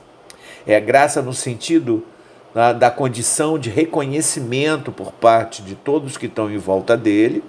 É 0.68 0.80
graça 0.80 1.24
no 1.24 1.34
sentido 1.34 2.06
né, 2.54 2.72
da 2.72 2.92
condição 2.92 3.58
de 3.58 3.72
reconhecimento 3.72 4.92
por 4.92 5.12
parte 5.12 5.64
de 5.64 5.74
todos 5.74 6.18
que 6.18 6.28
estão 6.28 6.52
em 6.52 6.58
volta 6.60 6.96
dele, 6.96 7.44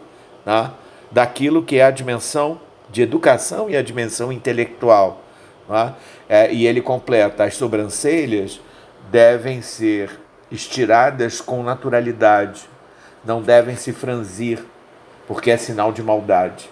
né, 0.47 0.71
daquilo 1.11 1.63
que 1.63 1.77
é 1.77 1.85
a 1.85 1.91
dimensão 1.91 2.59
de 2.91 3.03
educação 3.03 3.71
e 3.71 3.77
a 3.77 3.83
dimensão 3.83 4.33
intelectual. 4.33 5.23
Né? 5.69 5.95
É, 6.29 6.53
e 6.53 6.67
ele 6.67 6.81
completa: 6.81 7.45
as 7.45 7.55
sobrancelhas 7.55 8.61
devem 9.11 9.63
ser 9.63 10.11
estiradas 10.51 11.41
com 11.41 11.63
naturalidade, 11.63 12.69
não 13.25 13.41
devem 13.41 13.77
se 13.77 13.93
franzir, 13.93 14.65
porque 15.27 15.51
é 15.51 15.57
sinal 15.57 15.93
de 15.93 16.03
maldade. 16.03 16.69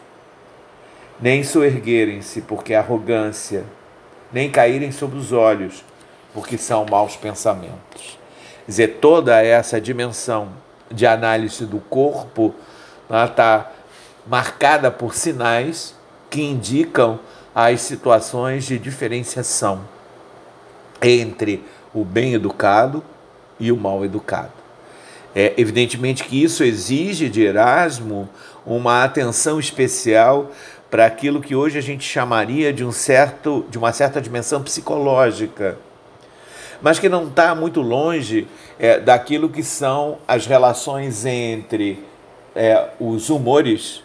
Nem 1.20 1.42
soerguerem-se, 1.42 2.42
porque 2.42 2.74
é 2.74 2.76
arrogância, 2.76 3.64
nem 4.32 4.50
caírem 4.50 4.92
sobre 4.92 5.18
os 5.18 5.32
olhos, 5.32 5.84
porque 6.32 6.56
são 6.56 6.84
maus 6.84 7.16
pensamentos. 7.16 8.18
Quer 8.64 8.70
dizer, 8.70 8.88
toda 9.00 9.42
essa 9.42 9.80
dimensão 9.80 10.50
de 10.90 11.06
análise 11.06 11.66
do 11.66 11.80
corpo 11.80 12.54
está 13.10 13.70
marcada 14.26 14.90
por 14.90 15.14
sinais 15.14 15.97
que 16.30 16.42
indicam 16.42 17.18
as 17.54 17.80
situações 17.80 18.64
de 18.64 18.78
diferenciação 18.78 19.80
entre 21.02 21.64
o 21.94 22.04
bem 22.04 22.34
educado 22.34 23.02
e 23.58 23.72
o 23.72 23.76
mal 23.76 24.04
educado. 24.04 24.52
É 25.34 25.54
evidentemente 25.56 26.24
que 26.24 26.42
isso 26.42 26.64
exige 26.64 27.28
de 27.28 27.42
Erasmo 27.42 28.28
uma 28.64 29.04
atenção 29.04 29.58
especial 29.58 30.50
para 30.90 31.06
aquilo 31.06 31.40
que 31.40 31.54
hoje 31.54 31.78
a 31.78 31.82
gente 31.82 32.04
chamaria 32.04 32.72
de 32.72 32.84
um 32.84 32.92
certo, 32.92 33.64
de 33.68 33.78
uma 33.78 33.92
certa 33.92 34.20
dimensão 34.20 34.62
psicológica, 34.62 35.76
mas 36.80 36.98
que 36.98 37.08
não 37.08 37.26
está 37.28 37.54
muito 37.54 37.80
longe 37.80 38.46
é, 38.78 38.98
daquilo 38.98 39.48
que 39.48 39.62
são 39.62 40.18
as 40.26 40.46
relações 40.46 41.26
entre 41.26 42.02
é, 42.54 42.88
os 42.98 43.28
humores 43.28 44.02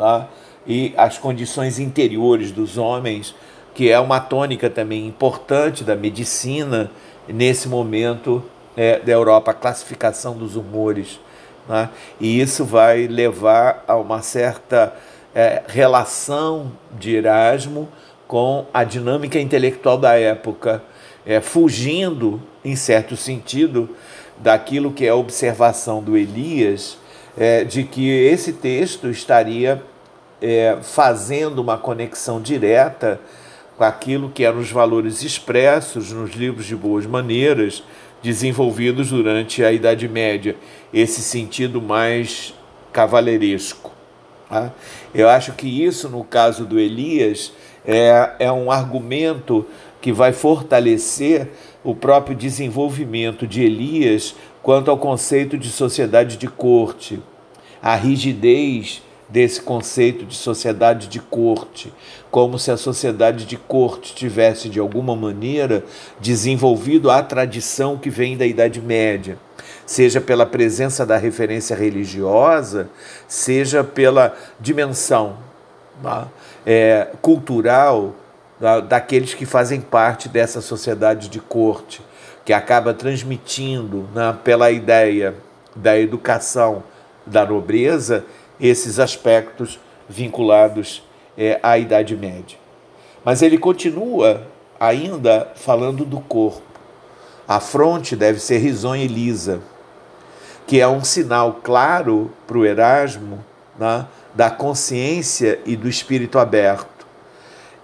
tá? 0.00 0.28
E 0.70 0.94
as 0.96 1.18
condições 1.18 1.80
interiores 1.80 2.52
dos 2.52 2.78
homens, 2.78 3.34
que 3.74 3.90
é 3.90 3.98
uma 3.98 4.20
tônica 4.20 4.70
também 4.70 5.04
importante 5.04 5.82
da 5.82 5.96
medicina 5.96 6.88
nesse 7.26 7.68
momento 7.68 8.40
é, 8.76 9.00
da 9.00 9.10
Europa, 9.10 9.50
a 9.50 9.54
classificação 9.54 10.38
dos 10.38 10.54
humores. 10.54 11.18
Né? 11.68 11.88
E 12.20 12.40
isso 12.40 12.64
vai 12.64 13.08
levar 13.08 13.84
a 13.88 13.96
uma 13.96 14.22
certa 14.22 14.94
é, 15.34 15.60
relação 15.66 16.70
de 16.96 17.16
Erasmo 17.16 17.88
com 18.28 18.64
a 18.72 18.84
dinâmica 18.84 19.40
intelectual 19.40 19.98
da 19.98 20.16
época, 20.16 20.84
é, 21.26 21.40
fugindo, 21.40 22.40
em 22.64 22.76
certo 22.76 23.16
sentido, 23.16 23.90
daquilo 24.38 24.92
que 24.92 25.04
é 25.04 25.08
a 25.08 25.16
observação 25.16 26.00
do 26.00 26.16
Elias, 26.16 26.96
é, 27.36 27.64
de 27.64 27.82
que 27.82 28.08
esse 28.08 28.52
texto 28.52 29.08
estaria 29.08 29.82
é, 30.40 30.78
fazendo 30.82 31.60
uma 31.60 31.76
conexão 31.76 32.40
direta 32.40 33.20
com 33.76 33.84
aquilo 33.84 34.30
que 34.30 34.44
eram 34.44 34.58
os 34.58 34.70
valores 34.70 35.22
expressos 35.22 36.12
nos 36.12 36.32
livros 36.32 36.66
de 36.66 36.76
boas 36.76 37.06
maneiras 37.06 37.82
desenvolvidos 38.22 39.08
durante 39.08 39.64
a 39.64 39.72
Idade 39.72 40.06
Média, 40.06 40.56
esse 40.92 41.22
sentido 41.22 41.80
mais 41.80 42.54
cavaleiresco. 42.92 43.90
Tá? 44.48 44.72
Eu 45.14 45.28
acho 45.28 45.52
que 45.52 45.84
isso, 45.84 46.08
no 46.08 46.24
caso 46.24 46.66
do 46.66 46.78
Elias, 46.78 47.52
é, 47.86 48.32
é 48.38 48.52
um 48.52 48.70
argumento 48.70 49.64
que 50.00 50.12
vai 50.12 50.32
fortalecer 50.32 51.48
o 51.82 51.94
próprio 51.94 52.36
desenvolvimento 52.36 53.46
de 53.46 53.62
Elias 53.62 54.34
quanto 54.62 54.90
ao 54.90 54.98
conceito 54.98 55.56
de 55.56 55.70
sociedade 55.70 56.36
de 56.36 56.46
corte, 56.46 57.18
a 57.82 57.94
rigidez 57.94 59.02
desse 59.30 59.60
conceito 59.60 60.26
de 60.26 60.34
sociedade 60.34 61.06
de 61.06 61.20
corte, 61.20 61.92
como 62.30 62.58
se 62.58 62.70
a 62.70 62.76
sociedade 62.76 63.46
de 63.46 63.56
corte 63.56 64.14
tivesse, 64.14 64.68
de 64.68 64.80
alguma 64.80 65.14
maneira, 65.14 65.84
desenvolvido 66.20 67.10
a 67.10 67.22
tradição 67.22 67.96
que 67.96 68.10
vem 68.10 68.36
da 68.36 68.44
Idade 68.44 68.80
Média, 68.80 69.38
seja 69.86 70.20
pela 70.20 70.44
presença 70.44 71.06
da 71.06 71.16
referência 71.16 71.76
religiosa, 71.76 72.90
seja 73.28 73.84
pela 73.84 74.36
dimensão 74.58 75.36
tá? 76.02 76.28
é, 76.66 77.08
cultural 77.22 78.14
da, 78.58 78.80
daqueles 78.80 79.32
que 79.32 79.46
fazem 79.46 79.80
parte 79.80 80.28
dessa 80.28 80.60
sociedade 80.60 81.28
de 81.28 81.40
corte, 81.40 82.02
que 82.44 82.52
acaba 82.52 82.92
transmitindo 82.92 84.08
né, 84.12 84.36
pela 84.42 84.70
ideia 84.72 85.34
da 85.74 85.96
educação 85.98 86.82
da 87.26 87.46
nobreza 87.46 88.24
esses 88.60 88.98
aspectos 88.98 89.78
vinculados 90.08 91.02
é, 91.36 91.58
à 91.62 91.78
Idade 91.78 92.16
Média. 92.16 92.58
Mas 93.24 93.42
ele 93.42 93.58
continua 93.58 94.46
ainda 94.78 95.52
falando 95.54 96.04
do 96.04 96.20
corpo. 96.20 96.62
A 97.46 97.60
fronte 97.60 98.14
deve 98.14 98.38
ser 98.38 98.58
risonha 98.58 99.04
e 99.04 99.08
lisa, 99.08 99.60
que 100.66 100.80
é 100.80 100.86
um 100.86 101.02
sinal 101.02 101.60
claro 101.62 102.30
para 102.46 102.58
o 102.58 102.64
Erasmo 102.64 103.44
né, 103.78 104.06
da 104.34 104.50
consciência 104.50 105.58
e 105.66 105.76
do 105.76 105.88
espírito 105.88 106.38
aberto. 106.38 107.06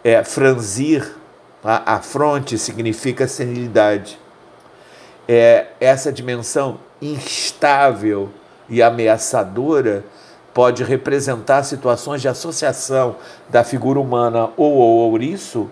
É, 0.04 0.22
franzir 0.22 1.16
tá? 1.62 1.82
a 1.84 2.00
fronte 2.00 2.56
significa 2.56 3.26
senilidade. 3.26 4.18
É, 5.28 5.66
essa 5.80 6.12
dimensão 6.12 6.78
instável 7.02 8.30
e 8.68 8.80
ameaçadora 8.80 10.04
pode 10.56 10.82
representar 10.82 11.64
situações 11.64 12.22
de 12.22 12.28
associação 12.28 13.16
da 13.50 13.62
figura 13.62 14.00
humana 14.00 14.48
ou 14.56 14.76
o 14.76 15.10
ouriço 15.10 15.68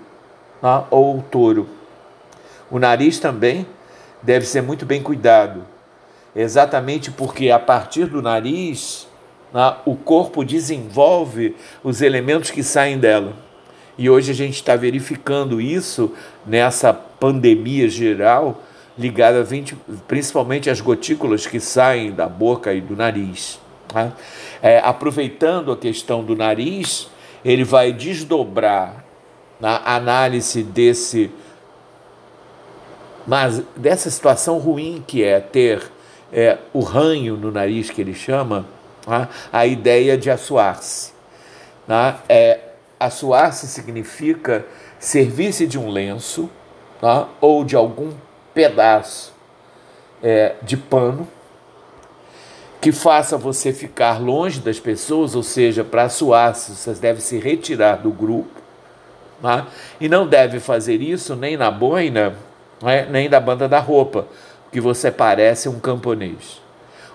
né, 0.62 0.84
ou 0.90 1.20
o 1.20 1.22
touro. 1.22 1.66
O 2.70 2.78
nariz 2.78 3.18
também 3.18 3.66
deve 4.22 4.44
ser 4.44 4.60
muito 4.60 4.84
bem 4.84 5.02
cuidado, 5.02 5.64
exatamente 6.36 7.10
porque 7.10 7.50
a 7.50 7.58
partir 7.58 8.04
do 8.04 8.20
nariz 8.20 9.08
né, 9.54 9.74
o 9.86 9.96
corpo 9.96 10.44
desenvolve 10.44 11.56
os 11.82 12.02
elementos 12.02 12.50
que 12.50 12.62
saem 12.62 12.98
dela. 12.98 13.32
E 13.96 14.10
hoje 14.10 14.32
a 14.32 14.34
gente 14.34 14.56
está 14.56 14.76
verificando 14.76 15.62
isso 15.62 16.12
nessa 16.44 16.92
pandemia 16.92 17.88
geral 17.88 18.60
ligada 18.98 19.42
20, 19.42 19.78
principalmente 20.06 20.68
às 20.68 20.82
gotículas 20.82 21.46
que 21.46 21.58
saem 21.58 22.12
da 22.12 22.28
boca 22.28 22.74
e 22.74 22.82
do 22.82 22.94
nariz. 22.94 23.63
Né? 23.94 24.12
É, 24.60 24.78
aproveitando 24.80 25.70
a 25.70 25.76
questão 25.76 26.24
do 26.24 26.34
nariz, 26.34 27.08
ele 27.44 27.64
vai 27.64 27.92
desdobrar 27.92 29.04
na 29.60 29.80
análise 29.84 30.62
desse 30.62 31.30
mas 33.26 33.62
dessa 33.74 34.10
situação 34.10 34.58
ruim 34.58 35.02
que 35.06 35.24
é 35.24 35.40
ter 35.40 35.82
é, 36.30 36.58
o 36.74 36.80
ranho 36.80 37.36
no 37.36 37.50
nariz 37.50 37.88
que 37.88 38.00
ele 38.00 38.12
chama, 38.12 38.66
tá? 39.02 39.28
a 39.50 39.64
ideia 39.64 40.18
de 40.18 40.30
assoar-se. 40.30 41.12
Né? 41.88 42.16
É, 42.28 42.60
assoar-se 43.00 43.66
significa 43.66 44.66
servir-se 44.98 45.66
de 45.66 45.78
um 45.78 45.88
lenço 45.88 46.50
ou 47.40 47.64
de 47.64 47.76
algum 47.76 48.12
pedaço 48.52 49.32
é, 50.22 50.54
de 50.62 50.76
pano 50.76 51.26
que 52.84 52.92
faça 52.92 53.38
você 53.38 53.72
ficar 53.72 54.20
longe 54.20 54.60
das 54.60 54.78
pessoas, 54.78 55.34
ou 55.34 55.42
seja, 55.42 55.82
para 55.82 56.10
suar-se, 56.10 56.72
você 56.72 56.92
deve 56.92 57.22
se 57.22 57.38
retirar 57.38 57.96
do 57.96 58.10
grupo, 58.10 58.60
né? 59.42 59.64
e 59.98 60.06
não 60.06 60.26
deve 60.26 60.60
fazer 60.60 61.00
isso 61.00 61.34
nem 61.34 61.56
na 61.56 61.70
boina, 61.70 62.34
né? 62.82 63.06
nem 63.10 63.26
da 63.26 63.40
banda 63.40 63.66
da 63.66 63.78
roupa, 63.78 64.26
que 64.70 64.82
você 64.82 65.10
parece 65.10 65.66
um 65.66 65.80
camponês, 65.80 66.60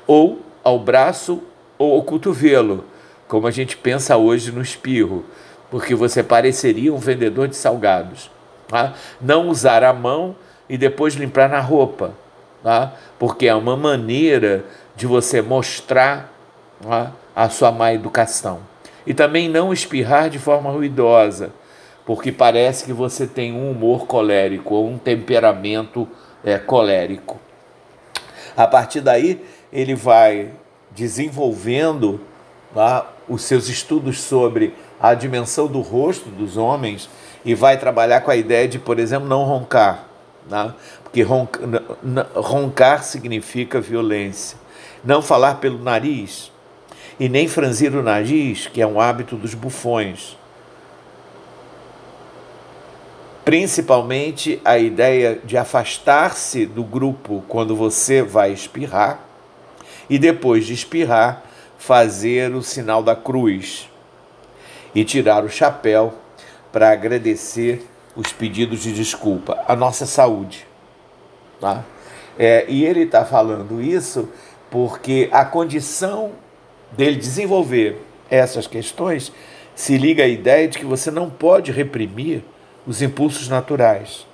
ou 0.07 0.41
ao 0.63 0.79
braço 0.79 1.39
ou 1.77 1.97
ao 1.97 2.01
cotovelo, 2.01 2.83
como 3.27 3.45
a 3.45 3.51
gente 3.51 3.77
pensa 3.77 4.17
hoje 4.17 4.51
no 4.51 4.63
espirro, 4.63 5.23
porque 5.69 5.93
você 5.93 6.23
pareceria 6.23 6.91
um 6.91 6.97
vendedor 6.97 7.47
de 7.47 7.55
salgados. 7.55 8.31
Tá? 8.67 8.95
Não 9.21 9.47
usar 9.47 9.83
a 9.83 9.93
mão 9.93 10.35
e 10.67 10.79
depois 10.79 11.13
limpar 11.13 11.47
na 11.47 11.59
roupa, 11.59 12.15
tá? 12.63 12.93
porque 13.19 13.47
é 13.47 13.53
uma 13.53 13.77
maneira 13.77 14.65
de 14.99 15.07
você 15.07 15.41
mostrar 15.41 16.29
tá? 16.83 17.13
a 17.33 17.47
sua 17.47 17.71
má 17.71 17.93
educação. 17.93 18.59
E 19.07 19.13
também 19.13 19.47
não 19.47 19.71
espirrar 19.71 20.29
de 20.29 20.37
forma 20.37 20.69
ruidosa, 20.69 21.51
porque 22.05 22.33
parece 22.33 22.83
que 22.83 22.91
você 22.91 23.25
tem 23.25 23.53
um 23.53 23.71
humor 23.71 24.05
colérico 24.07 24.75
ou 24.75 24.89
um 24.89 24.97
temperamento 24.97 26.05
é, 26.43 26.57
colérico. 26.57 27.39
A 28.57 28.67
partir 28.67 28.99
daí, 28.99 29.41
ele 29.71 29.95
vai 29.95 30.51
desenvolvendo 30.91 32.19
tá, 32.75 33.07
os 33.29 33.43
seus 33.43 33.69
estudos 33.69 34.19
sobre 34.19 34.75
a 34.99 35.13
dimensão 35.13 35.67
do 35.67 35.79
rosto 35.79 36.29
dos 36.29 36.57
homens 36.57 37.09
e 37.45 37.55
vai 37.55 37.77
trabalhar 37.77 38.19
com 38.19 38.31
a 38.31 38.35
ideia 38.35 38.67
de, 38.67 38.77
por 38.77 38.99
exemplo, 38.99 39.29
não 39.29 39.45
roncar. 39.45 40.09
Né? 40.49 40.73
Porque 41.05 41.25
roncar 42.35 43.05
significa 43.05 43.79
violência. 43.79 44.57
Não 45.03 45.21
falar 45.21 45.55
pelo 45.55 45.79
nariz 45.79 46.51
e 47.19 47.27
nem 47.27 47.47
franzir 47.47 47.95
o 47.95 48.01
nariz, 48.01 48.67
que 48.67 48.81
é 48.81 48.87
um 48.87 48.99
hábito 48.99 49.35
dos 49.35 49.53
bufões. 49.53 50.37
Principalmente 53.43 54.61
a 54.63 54.77
ideia 54.77 55.39
de 55.43 55.57
afastar-se 55.57 56.65
do 56.65 56.83
grupo 56.83 57.43
quando 57.47 57.75
você 57.75 58.21
vai 58.21 58.51
espirrar 58.51 59.19
e 60.09 60.17
depois 60.17 60.65
de 60.65 60.73
espirrar, 60.73 61.43
fazer 61.77 62.53
o 62.53 62.61
sinal 62.61 63.01
da 63.01 63.15
cruz 63.15 63.89
e 64.93 65.03
tirar 65.03 65.43
o 65.43 65.49
chapéu 65.49 66.13
para 66.71 66.91
agradecer 66.91 67.85
os 68.15 68.31
pedidos 68.31 68.81
de 68.81 68.93
desculpa, 68.93 69.63
a 69.67 69.75
nossa 69.75 70.05
saúde. 70.05 70.67
Tá? 71.59 71.83
É, 72.37 72.65
e 72.67 72.85
ele 72.85 73.01
está 73.01 73.25
falando 73.25 73.81
isso 73.81 74.29
porque 74.69 75.29
a 75.31 75.45
condição 75.45 76.31
dele 76.91 77.15
desenvolver 77.15 78.01
essas 78.29 78.67
questões 78.67 79.31
se 79.75 79.97
liga 79.97 80.23
à 80.23 80.27
ideia 80.27 80.67
de 80.67 80.77
que 80.77 80.85
você 80.85 81.09
não 81.09 81.29
pode 81.29 81.71
reprimir 81.71 82.43
os 82.85 83.01
impulsos 83.01 83.47
naturais. 83.47 84.27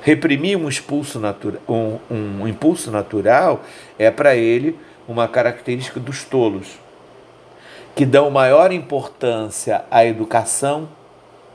Reprimir 0.00 0.56
um, 0.56 0.68
expulso 0.68 1.18
natura, 1.18 1.60
um, 1.68 1.98
um 2.10 2.46
impulso 2.46 2.90
natural 2.90 3.62
é 3.98 4.10
para 4.10 4.36
ele 4.36 4.78
uma 5.08 5.26
característica 5.26 5.98
dos 5.98 6.24
tolos, 6.24 6.78
que 7.94 8.06
dão 8.06 8.30
maior 8.30 8.72
importância 8.72 9.84
à 9.90 10.04
educação 10.04 10.88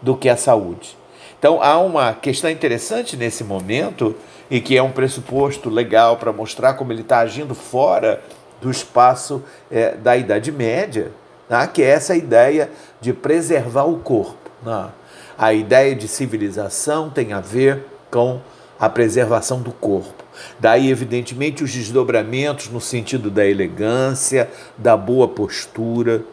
do 0.02 0.16
que 0.16 0.28
à 0.28 0.36
saúde. 0.36 0.97
Então 1.40 1.62
há 1.62 1.78
uma 1.80 2.14
questão 2.14 2.50
interessante 2.50 3.16
nesse 3.16 3.44
momento 3.44 4.16
e 4.50 4.60
que 4.60 4.78
é 4.78 4.82
um 4.82 4.92
pressuposto 4.92 5.70
legal 5.70 6.18
para 6.18 6.34
mostrar 6.34 6.74
como 6.74 6.92
ele 6.92 7.02
está 7.02 7.20
agindo 7.20 7.54
fora 7.54 8.22
do 8.62 8.72
espaço 8.72 9.44
é, 9.70 9.96
da 9.96 10.18
Idade 10.18 10.52
Média, 10.52 11.12
né? 11.50 11.68
que 11.72 11.84
é 11.84 11.90
essa 11.90 12.16
ideia 12.16 12.72
de 13.00 13.14
preservar 13.14 13.84
o 13.84 14.00
corpo. 14.00 14.50
Né? 14.64 14.90
A 15.38 15.54
ideia 15.54 15.96
de 15.96 16.08
civilização 16.08 17.10
tem 17.10 17.34
a 17.34 17.40
ver 17.40 17.86
com 18.10 18.40
a 18.80 18.90
preservação 18.90 19.62
do 19.62 19.72
corpo. 19.72 20.24
Daí, 20.60 20.90
evidentemente, 20.90 21.64
os 21.64 21.72
desdobramentos 21.72 22.70
no 22.70 22.80
sentido 22.80 23.30
da 23.30 23.46
elegância, 23.46 24.50
da 24.78 24.96
boa 24.96 25.28
postura, 25.28 26.24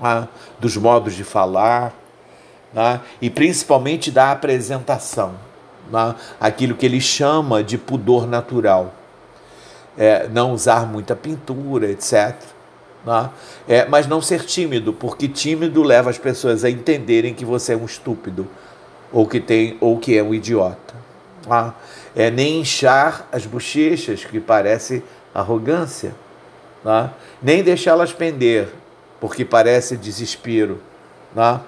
tá? 0.00 0.28
dos 0.58 0.76
modos 0.76 1.14
de 1.14 1.24
falar, 1.24 1.94
tá? 2.74 3.00
e 3.20 3.30
principalmente 3.30 4.10
da 4.10 4.30
apresentação, 4.30 5.34
tá? 5.90 6.16
aquilo 6.40 6.74
que 6.74 6.86
ele 6.86 7.00
chama 7.00 7.62
de 7.62 7.78
pudor 7.78 8.26
natural. 8.26 8.94
É, 9.98 10.28
não 10.28 10.52
usar 10.52 10.86
muita 10.86 11.16
pintura, 11.16 11.90
etc. 11.90 12.34
Tá? 13.04 13.30
É, 13.66 13.86
mas 13.86 14.06
não 14.06 14.20
ser 14.20 14.44
tímido, 14.44 14.92
porque 14.92 15.26
tímido 15.26 15.82
leva 15.82 16.10
as 16.10 16.18
pessoas 16.18 16.64
a 16.64 16.70
entenderem 16.70 17.32
que 17.32 17.46
você 17.46 17.72
é 17.72 17.76
um 17.76 17.86
estúpido 17.86 18.46
ou 19.10 19.26
que 19.26 19.40
tem 19.40 19.78
ou 19.80 19.98
que 19.98 20.18
é 20.18 20.22
um 20.22 20.34
idiota. 20.34 20.94
Tá? 21.48 21.74
é, 22.16 22.30
nem 22.30 22.60
inchar 22.60 23.28
as 23.30 23.44
bochechas, 23.44 24.24
que 24.24 24.40
parece 24.40 25.04
arrogância, 25.34 26.14
tá? 26.82 27.12
nem 27.42 27.62
deixá-las 27.62 28.10
pender, 28.10 28.70
porque 29.20 29.44
parece 29.44 29.98
desespero. 29.98 30.80
Tá? 31.34 31.60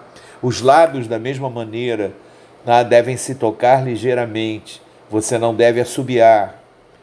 Os 0.43 0.61
lábios, 0.61 1.09
da 1.09 1.19
mesma 1.19 1.51
maneira, 1.51 2.13
tá? 2.65 2.83
devem 2.83 3.17
se 3.17 3.35
tocar 3.35 3.85
ligeiramente, 3.85 4.81
você 5.11 5.39
não 5.39 5.55
deve 5.55 5.81
assobiar. 5.81 6.55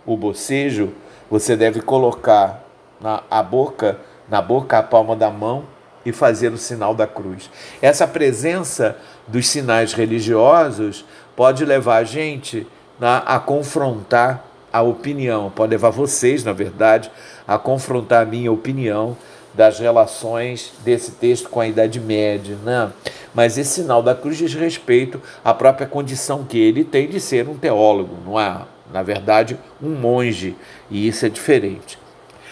O 0.06 0.15
bocejo, 0.15 0.93
você 1.30 1.56
deve 1.56 1.82
colocar 1.82 2.63
na 3.02 3.24
a 3.30 3.41
boca, 3.41 3.98
na 4.30 4.41
boca 4.41 4.78
a 4.78 4.84
palma 4.84 5.15
da 5.15 5.30
mão 5.32 5.63
e 6.06 6.12
fazer 6.12 6.52
o 6.54 6.58
sinal 6.58 6.93
da 6.93 7.08
cruz. 7.08 7.50
Essa 7.82 8.08
presença 8.08 8.95
dos 9.28 9.48
sinais 9.48 9.93
religiosos 9.93 11.04
pode 11.36 11.65
levar 11.65 11.98
a 11.98 12.04
gente 12.04 12.67
né, 13.00 13.21
a 13.26 13.39
confrontar 13.39 14.45
a 14.71 14.82
opinião, 14.82 15.50
pode 15.50 15.71
levar 15.71 15.89
vocês, 15.89 16.43
na 16.43 16.54
verdade, 16.54 17.10
a 17.48 17.58
confrontar 17.58 18.24
a 18.24 18.26
minha 18.26 18.52
opinião 18.52 19.17
das 19.56 19.80
relações 19.80 20.74
desse 20.84 21.12
texto 21.12 21.50
com 21.50 21.60
a 21.60 21.68
Idade 21.68 22.00
Média. 22.00 22.58
Né? 22.63 22.91
Mas 23.34 23.58
esse 23.58 23.82
sinal 23.82 24.04
da 24.04 24.13
cruz 24.13 24.38
diz 24.38 24.54
respeito 24.54 25.22
à 25.44 25.54
própria 25.54 25.88
condição 25.88 26.44
que 26.44 26.58
ele 26.58 26.84
tem 26.84 27.08
de 27.08 27.20
ser 27.20 27.48
um 27.48 27.58
teólogo, 27.58 28.18
não 28.26 28.39
é? 28.39 28.62
Na 28.91 29.02
verdade, 29.02 29.58
um 29.82 29.89
monge, 29.89 30.56
e 30.89 31.08
isso 31.08 31.26
é 31.26 31.30
diferente. 31.30 31.98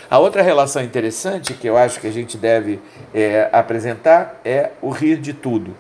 A 0.09 0.19
outra 0.19 0.41
relação 0.41 0.83
interessante 0.83 1.53
que 1.53 1.67
eu 1.67 1.77
acho 1.77 1.99
que 1.99 2.07
a 2.07 2.11
gente 2.11 2.37
deve 2.37 2.79
é, 3.13 3.49
apresentar 3.51 4.41
é 4.43 4.71
o 4.81 4.89
rir 4.89 5.17
de 5.17 5.33
tudo. 5.33 5.75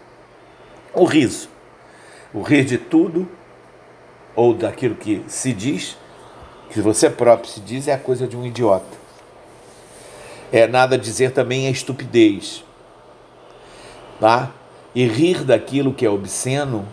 O 0.93 1.05
riso. 1.05 1.49
O 2.33 2.41
rir 2.41 2.63
de 2.63 2.77
tudo 2.77 3.27
ou 4.35 4.53
daquilo 4.53 4.95
que 4.95 5.23
se 5.27 5.53
diz, 5.53 5.97
que 6.69 6.81
você 6.81 7.09
próprio 7.09 7.51
se 7.51 7.59
diz, 7.59 7.87
é 7.87 7.93
a 7.93 7.97
coisa 7.97 8.27
de 8.27 8.35
um 8.35 8.45
idiota. 8.45 9.02
É 10.53 10.67
nada 10.67 10.97
dizer 10.97 11.31
também 11.31 11.67
é 11.67 11.69
estupidez. 11.69 12.63
Tá? 14.19 14.51
E 14.95 15.05
rir 15.07 15.43
daquilo 15.43 15.93
que 15.93 16.05
é 16.05 16.09
obsceno 16.09 16.87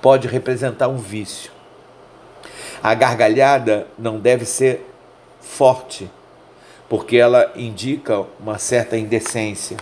pode 0.00 0.26
representar 0.26 0.88
um 0.88 0.96
vício. 0.96 1.52
A 2.82 2.94
gargalhada 2.94 3.86
não 3.98 4.18
deve 4.18 4.44
ser 4.44 4.84
forte, 5.40 6.10
porque 6.88 7.16
ela 7.16 7.52
indica 7.54 8.24
uma 8.40 8.58
certa 8.58 8.96
indecência. 8.96 9.76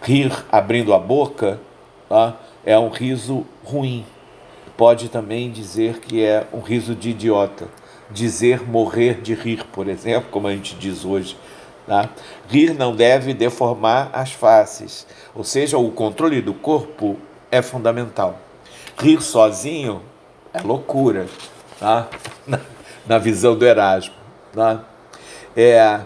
Rir 0.00 0.32
abrindo 0.50 0.94
a 0.94 0.98
boca 0.98 1.60
tá? 2.08 2.36
é 2.64 2.78
um 2.78 2.88
riso 2.88 3.44
ruim 3.64 4.06
pode 4.76 5.08
também 5.08 5.50
dizer 5.50 6.00
que 6.00 6.22
é 6.22 6.46
um 6.52 6.60
riso 6.60 6.94
de 6.94 7.10
idiota. 7.10 7.68
Dizer 8.10 8.62
morrer 8.62 9.20
de 9.20 9.34
rir, 9.34 9.64
por 9.72 9.88
exemplo, 9.88 10.28
como 10.30 10.46
a 10.46 10.52
gente 10.52 10.76
diz 10.76 11.04
hoje. 11.04 11.36
Tá? 11.86 12.08
Rir 12.48 12.74
não 12.74 12.94
deve 12.94 13.32
deformar 13.32 14.10
as 14.12 14.32
faces, 14.32 15.06
ou 15.34 15.44
seja, 15.44 15.78
o 15.78 15.90
controle 15.92 16.42
do 16.42 16.52
corpo 16.52 17.16
é 17.50 17.62
fundamental. 17.62 18.40
Rir 18.98 19.22
sozinho 19.22 20.02
é 20.52 20.60
loucura, 20.60 21.26
tá? 21.78 22.08
na, 22.46 22.58
na 23.06 23.18
visão 23.18 23.56
do 23.56 23.64
Erasmo. 23.64 24.14
Tá? 24.52 24.84
É, 25.56 26.00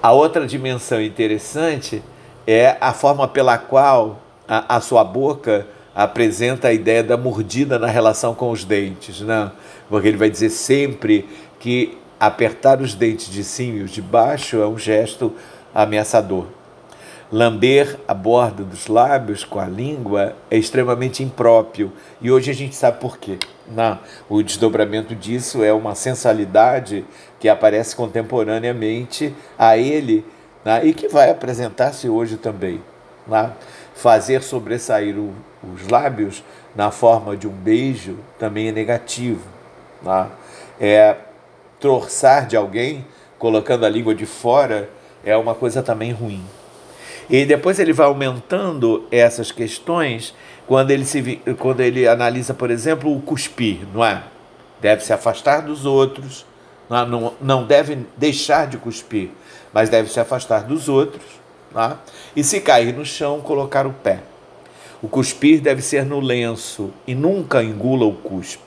a 0.00 0.12
outra 0.12 0.46
dimensão 0.46 1.02
interessante 1.02 2.02
é 2.46 2.76
a 2.80 2.92
forma 2.92 3.26
pela 3.26 3.58
qual 3.58 4.20
a, 4.46 4.76
a 4.76 4.80
sua 4.80 5.02
boca 5.02 5.66
apresenta 5.92 6.68
a 6.68 6.72
ideia 6.72 7.02
da 7.02 7.16
mordida 7.16 7.78
na 7.78 7.88
relação 7.88 8.34
com 8.34 8.50
os 8.50 8.64
dentes, 8.64 9.20
né? 9.22 9.50
Porque 9.88 10.06
ele 10.06 10.16
vai 10.16 10.30
dizer 10.30 10.50
sempre 10.50 11.28
que 11.58 11.98
Apertar 12.18 12.80
os 12.80 12.94
dentes 12.94 13.30
de 13.30 13.44
cima 13.44 13.78
e 13.78 13.82
os 13.82 13.90
de 13.90 14.00
baixo 14.00 14.56
é 14.56 14.66
um 14.66 14.78
gesto 14.78 15.34
ameaçador. 15.74 16.46
Lamber 17.30 17.98
a 18.06 18.14
borda 18.14 18.62
dos 18.62 18.86
lábios 18.86 19.44
com 19.44 19.58
a 19.58 19.66
língua 19.66 20.34
é 20.50 20.56
extremamente 20.56 21.22
impróprio 21.22 21.92
e 22.20 22.30
hoje 22.30 22.50
a 22.50 22.54
gente 22.54 22.74
sabe 22.74 23.00
por 23.00 23.18
quê. 23.18 23.38
Não, 23.68 23.98
o 24.28 24.42
desdobramento 24.42 25.14
disso 25.14 25.62
é 25.62 25.72
uma 25.72 25.94
sensualidade 25.94 27.04
que 27.40 27.48
aparece 27.48 27.96
contemporaneamente 27.96 29.34
a 29.58 29.76
ele 29.76 30.24
né, 30.64 30.86
e 30.86 30.94
que 30.94 31.08
vai 31.08 31.30
apresentar-se 31.30 32.08
hoje 32.08 32.36
também. 32.36 32.80
Né? 33.26 33.50
Fazer 33.94 34.42
sobressair 34.42 35.18
o, 35.18 35.34
os 35.74 35.88
lábios 35.88 36.44
na 36.76 36.90
forma 36.90 37.36
de 37.36 37.48
um 37.48 37.52
beijo 37.52 38.16
também 38.38 38.68
é 38.68 38.72
negativo. 38.72 39.42
Né? 40.00 40.28
É, 40.80 41.16
torçar 41.80 42.46
de 42.46 42.56
alguém, 42.56 43.04
colocando 43.38 43.84
a 43.84 43.88
língua 43.88 44.14
de 44.14 44.26
fora, 44.26 44.88
é 45.24 45.36
uma 45.36 45.54
coisa 45.54 45.82
também 45.82 46.12
ruim. 46.12 46.44
E 47.28 47.44
depois 47.44 47.78
ele 47.78 47.92
vai 47.92 48.06
aumentando 48.06 49.06
essas 49.10 49.50
questões 49.50 50.34
quando 50.66 50.90
ele, 50.90 51.04
se, 51.04 51.40
quando 51.58 51.80
ele 51.80 52.06
analisa, 52.06 52.54
por 52.54 52.70
exemplo, 52.70 53.14
o 53.14 53.20
cuspir, 53.20 53.78
não 53.92 54.04
é? 54.04 54.22
Deve 54.80 55.04
se 55.04 55.12
afastar 55.12 55.62
dos 55.62 55.84
outros, 55.84 56.46
não, 56.88 56.98
é? 56.98 57.06
não, 57.06 57.34
não 57.40 57.64
deve 57.64 57.98
deixar 58.16 58.66
de 58.66 58.76
cuspir, 58.76 59.30
mas 59.72 59.88
deve 59.88 60.10
se 60.10 60.20
afastar 60.20 60.64
dos 60.64 60.88
outros, 60.88 61.24
é? 61.74 61.96
e 62.34 62.44
se 62.44 62.60
cair 62.60 62.94
no 62.94 63.04
chão, 63.04 63.40
colocar 63.40 63.86
o 63.86 63.92
pé. 63.92 64.20
O 65.02 65.08
cuspir 65.08 65.60
deve 65.60 65.82
ser 65.82 66.04
no 66.04 66.20
lenço 66.20 66.90
e 67.06 67.14
nunca 67.14 67.62
engula 67.62 68.06
o 68.06 68.14
cuspe. 68.14 68.65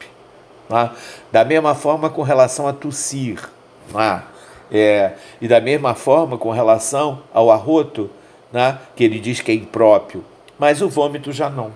É? 0.70 0.90
Da 1.32 1.44
mesma 1.44 1.74
forma 1.74 2.10
com 2.10 2.22
relação 2.22 2.68
a 2.68 2.74
tossir. 2.74 3.50
É? 3.96 4.22
É, 4.72 5.14
e 5.42 5.48
da 5.48 5.60
mesma 5.60 5.96
forma 5.96 6.38
com 6.38 6.52
relação 6.52 7.24
ao 7.34 7.50
arroto, 7.50 8.10
né, 8.52 8.78
que 8.96 9.04
ele 9.04 9.20
diz 9.20 9.42
que 9.42 9.52
é 9.52 9.56
impróprio, 9.56 10.24
mas 10.60 10.82
o 10.82 10.88
vômito 10.90 11.32
já 11.32 11.50
não. 11.50 11.72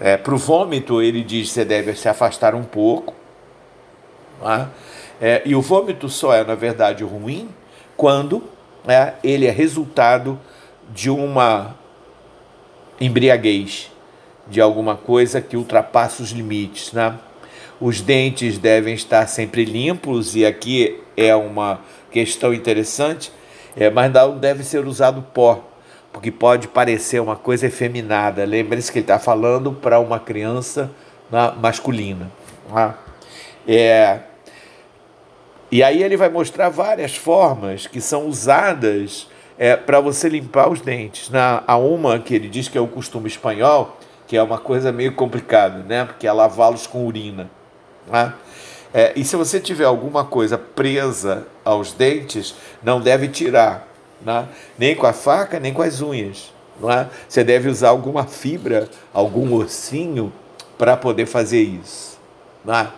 É, 0.00 0.16
Para 0.16 0.34
o 0.34 0.38
vômito, 0.38 1.02
ele 1.02 1.24
diz 1.24 1.48
que 1.48 1.54
você 1.54 1.64
deve 1.64 1.94
se 1.94 2.08
afastar 2.08 2.54
um 2.54 2.62
pouco, 2.62 3.12
né, 4.40 4.68
é, 5.20 5.42
e 5.44 5.54
o 5.56 5.60
vômito 5.60 6.08
só 6.08 6.32
é, 6.32 6.44
na 6.44 6.54
verdade, 6.54 7.02
ruim 7.02 7.48
quando 7.96 8.42
ele 9.22 9.46
é 9.46 9.50
resultado 9.50 10.38
de 10.90 11.10
uma 11.10 11.74
embriaguez, 13.00 13.90
de 14.46 14.60
alguma 14.60 14.96
coisa 14.96 15.40
que 15.40 15.56
ultrapassa 15.56 16.22
os 16.22 16.30
limites. 16.30 16.92
Né? 16.92 17.18
Os 17.80 18.00
dentes 18.00 18.58
devem 18.58 18.94
estar 18.94 19.26
sempre 19.26 19.64
limpos, 19.64 20.36
e 20.36 20.46
aqui 20.46 21.00
é 21.16 21.34
uma 21.34 21.80
questão 22.10 22.54
interessante 22.54 23.32
é, 23.76 23.90
mas 23.90 24.12
não 24.12 24.38
deve 24.38 24.62
ser 24.62 24.86
usado 24.86 25.22
pó, 25.22 25.64
porque 26.12 26.30
pode 26.30 26.68
parecer 26.68 27.20
uma 27.20 27.36
coisa 27.36 27.66
efeminada. 27.66 28.44
Lembre-se 28.44 28.90
que 28.90 28.98
ele 28.98 29.04
está 29.04 29.18
falando 29.18 29.72
para 29.72 29.98
uma 29.98 30.20
criança 30.20 30.90
na, 31.30 31.52
masculina. 31.52 32.30
Tá? 32.72 32.98
É, 33.66 34.20
e 35.70 35.82
aí 35.82 36.02
ele 36.02 36.16
vai 36.16 36.28
mostrar 36.28 36.68
várias 36.68 37.16
formas 37.16 37.86
que 37.86 38.00
são 38.00 38.28
usadas 38.28 39.26
é, 39.58 39.76
para 39.76 39.98
você 39.98 40.28
limpar 40.28 40.70
os 40.70 40.80
dentes. 40.80 41.30
Na, 41.30 41.64
há 41.66 41.76
uma 41.76 42.20
que 42.20 42.34
ele 42.34 42.48
diz 42.48 42.68
que 42.68 42.78
é 42.78 42.80
o 42.80 42.86
costume 42.86 43.26
espanhol, 43.26 43.98
que 44.28 44.36
é 44.36 44.42
uma 44.42 44.58
coisa 44.58 44.92
meio 44.92 45.14
complicada, 45.14 45.78
né? 45.78 46.04
porque 46.04 46.28
é 46.28 46.32
lavá-los 46.32 46.86
com 46.86 47.04
urina. 47.04 47.50
Tá? 48.10 48.34
É, 48.92 49.12
e 49.16 49.24
se 49.24 49.34
você 49.34 49.58
tiver 49.58 49.84
alguma 49.84 50.24
coisa 50.24 50.56
presa 50.56 51.46
aos 51.64 51.92
dentes, 51.92 52.54
não 52.82 53.00
deve 53.00 53.26
tirar, 53.26 53.88
né? 54.24 54.46
nem 54.78 54.94
com 54.94 55.06
a 55.06 55.12
faca, 55.12 55.58
nem 55.58 55.72
com 55.72 55.82
as 55.82 56.00
unhas. 56.00 56.52
É? 56.82 57.06
Você 57.28 57.44
deve 57.44 57.68
usar 57.68 57.88
alguma 57.88 58.24
fibra, 58.24 58.88
algum 59.12 59.54
ossinho 59.54 60.32
para 60.76 60.96
poder 60.96 61.26
fazer 61.26 61.62
isso. 61.62 62.18
Não 62.64 62.88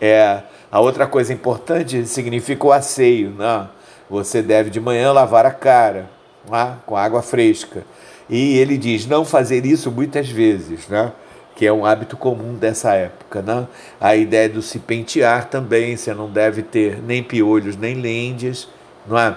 é? 0.00 0.42
A 0.70 0.80
outra 0.80 1.06
coisa 1.06 1.32
importante 1.32 2.06
significa 2.06 2.66
o 2.66 2.72
asseio. 2.72 3.30
Né? 3.30 3.68
Você 4.10 4.42
deve 4.42 4.70
de 4.70 4.80
manhã 4.80 5.12
lavar 5.12 5.46
a 5.46 5.50
cara 5.50 6.10
é? 6.50 6.72
com 6.84 6.96
água 6.96 7.22
fresca. 7.22 7.84
E 8.28 8.58
ele 8.58 8.76
diz 8.76 9.06
não 9.06 9.24
fazer 9.24 9.64
isso 9.64 9.90
muitas 9.90 10.28
vezes. 10.28 10.88
Né? 10.88 11.12
Que 11.54 11.66
é 11.66 11.72
um 11.72 11.86
hábito 11.86 12.16
comum 12.16 12.54
dessa 12.54 12.94
época. 12.94 13.40
Né? 13.40 13.66
A 14.00 14.16
ideia 14.16 14.48
do 14.48 14.60
se 14.60 14.78
pentear 14.78 15.48
também, 15.48 15.96
você 15.96 16.12
não 16.12 16.28
deve 16.28 16.62
ter 16.62 17.00
nem 17.02 17.22
piolhos 17.22 17.76
nem 17.76 17.94
lentes, 17.94 18.68
não 19.06 19.18
é? 19.18 19.36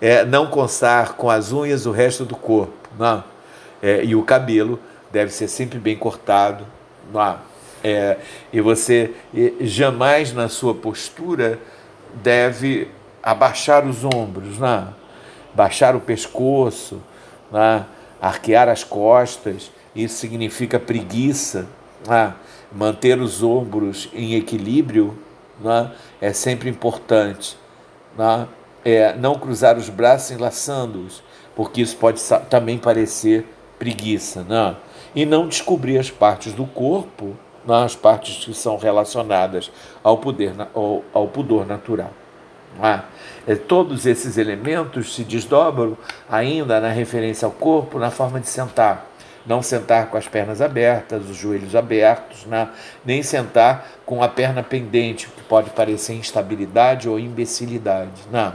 é 0.00 0.24
não 0.24 0.46
coçar 0.46 1.14
com 1.14 1.30
as 1.30 1.52
unhas 1.52 1.86
o 1.86 1.90
resto 1.90 2.24
do 2.24 2.36
corpo, 2.36 2.88
não 2.98 3.24
é? 3.82 4.00
é 4.00 4.04
e 4.04 4.14
o 4.14 4.22
cabelo 4.22 4.78
deve 5.10 5.32
ser 5.32 5.48
sempre 5.48 5.78
bem 5.78 5.96
cortado, 5.96 6.66
não 7.12 7.22
é? 7.22 7.36
é 7.82 8.18
e 8.52 8.60
você 8.60 9.12
jamais 9.60 10.32
na 10.32 10.48
sua 10.48 10.74
postura 10.74 11.58
deve 12.14 12.88
abaixar 13.22 13.86
os 13.86 14.04
ombros, 14.04 14.58
não 14.58 14.68
é? 14.68 14.84
baixar 15.54 15.96
o 15.96 16.00
pescoço, 16.00 17.00
não 17.50 17.60
é? 17.60 17.84
arquear 18.20 18.68
as 18.68 18.84
costas 18.84 19.70
isso 19.94 20.16
significa 20.16 20.78
preguiça. 20.78 21.66
Ah, 22.08 22.34
manter 22.70 23.18
os 23.18 23.42
ombros 23.42 24.10
em 24.12 24.34
equilíbrio 24.34 25.16
né, 25.60 25.92
é 26.20 26.32
sempre 26.32 26.68
importante. 26.68 27.56
Né? 28.16 28.48
É, 28.84 29.14
não 29.14 29.36
cruzar 29.36 29.78
os 29.78 29.88
braços 29.88 30.32
enlaçando-os, 30.32 31.22
porque 31.54 31.80
isso 31.80 31.96
pode 31.96 32.20
também 32.50 32.76
parecer 32.76 33.46
preguiça. 33.78 34.42
Né? 34.42 34.76
E 35.14 35.24
não 35.24 35.48
descobrir 35.48 35.98
as 35.98 36.10
partes 36.10 36.52
do 36.52 36.66
corpo, 36.66 37.36
né, 37.64 37.84
as 37.84 37.96
partes 37.96 38.44
que 38.44 38.52
são 38.52 38.76
relacionadas 38.76 39.70
ao, 40.02 40.18
poder, 40.18 40.52
ao, 40.74 41.02
ao 41.12 41.28
pudor 41.28 41.66
natural. 41.66 42.10
Ah, 42.82 43.04
é, 43.46 43.54
todos 43.54 44.04
esses 44.04 44.36
elementos 44.36 45.14
se 45.14 45.22
desdobram 45.22 45.96
ainda 46.28 46.80
na 46.80 46.88
referência 46.88 47.46
ao 47.46 47.52
corpo, 47.52 48.00
na 48.00 48.10
forma 48.10 48.40
de 48.40 48.48
sentar 48.48 49.13
não 49.46 49.62
sentar 49.62 50.08
com 50.08 50.16
as 50.16 50.26
pernas 50.26 50.60
abertas, 50.60 51.28
os 51.28 51.36
joelhos 51.36 51.76
abertos, 51.76 52.46
né? 52.46 52.68
nem 53.04 53.22
sentar 53.22 53.86
com 54.06 54.22
a 54.22 54.28
perna 54.28 54.62
pendente, 54.62 55.28
que 55.28 55.42
pode 55.42 55.70
parecer 55.70 56.14
instabilidade 56.14 57.08
ou 57.08 57.18
imbecilidade. 57.18 58.22
Não. 58.30 58.54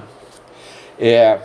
É, 1.00 1.40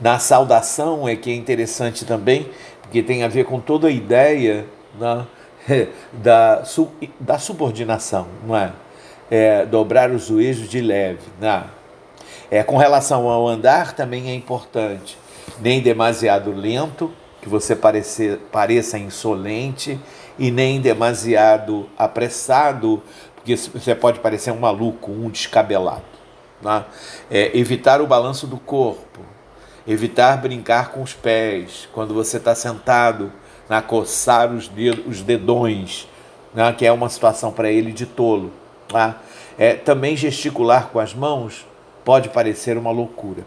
na 0.00 0.18
saudação 0.18 1.08
é 1.08 1.16
que 1.16 1.30
é 1.30 1.34
interessante 1.34 2.04
também, 2.04 2.48
porque 2.82 3.02
tem 3.02 3.22
a 3.22 3.28
ver 3.28 3.44
com 3.44 3.60
toda 3.60 3.88
a 3.88 3.90
ideia 3.90 4.66
né? 4.98 5.26
da, 6.12 6.62
da 7.18 7.38
subordinação, 7.38 8.28
não 8.46 8.56
é? 8.56 8.72
é? 9.30 9.66
dobrar 9.66 10.10
os 10.10 10.26
joelhos 10.26 10.68
de 10.68 10.80
leve. 10.80 11.28
Né? 11.40 11.64
É, 12.50 12.62
com 12.62 12.76
relação 12.76 13.28
ao 13.28 13.46
andar 13.46 13.92
também 13.92 14.30
é 14.30 14.34
importante, 14.34 15.18
nem 15.60 15.80
demasiado 15.80 16.52
lento, 16.52 17.12
que 17.40 17.48
você 17.48 17.74
parecer, 17.74 18.38
pareça 18.52 18.98
insolente 18.98 19.98
e 20.38 20.50
nem 20.50 20.80
demasiado 20.80 21.88
apressado, 21.96 23.02
porque 23.34 23.56
você 23.56 23.94
pode 23.94 24.20
parecer 24.20 24.50
um 24.50 24.60
maluco, 24.60 25.10
um 25.10 25.30
descabelado. 25.30 26.04
Né? 26.60 26.84
É, 27.30 27.56
evitar 27.56 28.00
o 28.00 28.06
balanço 28.06 28.46
do 28.46 28.58
corpo, 28.58 29.20
evitar 29.86 30.36
brincar 30.36 30.90
com 30.90 31.02
os 31.02 31.14
pés 31.14 31.88
quando 31.92 32.12
você 32.12 32.36
está 32.36 32.54
sentado, 32.54 33.32
né? 33.68 33.80
coçar 33.80 34.52
os, 34.52 34.68
dedos, 34.68 35.06
os 35.06 35.22
dedões, 35.22 36.06
né? 36.54 36.72
que 36.72 36.84
é 36.84 36.92
uma 36.92 37.08
situação 37.08 37.50
para 37.50 37.70
ele 37.70 37.92
de 37.92 38.04
tolo. 38.04 38.52
Né? 38.92 39.14
É, 39.58 39.74
também 39.74 40.16
gesticular 40.16 40.88
com 40.88 40.98
as 40.98 41.14
mãos 41.14 41.66
pode 42.04 42.28
parecer 42.28 42.76
uma 42.76 42.90
loucura. 42.90 43.44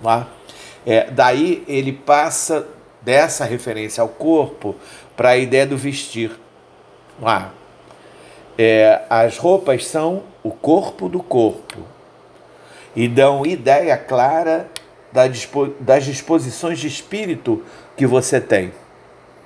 Né? 0.00 0.26
É, 0.86 1.10
daí 1.10 1.64
ele 1.68 1.92
passa 1.92 2.66
dessa 3.08 3.46
referência 3.46 4.02
ao 4.02 4.08
corpo 4.10 4.76
para 5.16 5.30
a 5.30 5.36
ideia 5.38 5.66
do 5.66 5.78
vestir. 5.78 6.30
Ah, 7.24 7.48
é, 8.58 9.00
as 9.08 9.38
roupas 9.38 9.86
são 9.86 10.24
o 10.42 10.50
corpo 10.50 11.08
do 11.08 11.22
corpo 11.22 11.78
e 12.94 13.08
dão 13.08 13.46
ideia 13.46 13.96
clara 13.96 14.68
das 15.80 16.04
disposições 16.04 16.78
de 16.78 16.86
espírito 16.86 17.64
que 17.96 18.06
você 18.06 18.42
tem. 18.42 18.74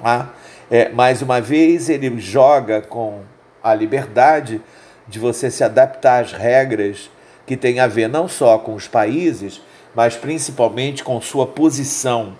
Ah, 0.03 0.31
é, 0.69 0.89
mais 0.89 1.23
uma 1.23 1.41
vez, 1.41 1.89
ele 1.89 2.19
joga 2.19 2.83
com 2.83 3.21
a 3.63 3.73
liberdade 3.73 4.61
de 5.07 5.21
você 5.21 5.53
se 5.53 5.63
adaptar 5.63 6.25
às 6.25 6.33
regras 6.33 7.09
que 7.47 7.57
têm 7.57 7.79
a 7.79 7.87
ver 7.87 8.09
não 8.09 8.27
só 8.27 8.59
com 8.59 8.75
os 8.75 8.89
países, 8.89 9.63
mas 9.95 10.17
principalmente 10.17 11.05
com 11.05 11.21
sua 11.21 11.47
posição 11.47 12.37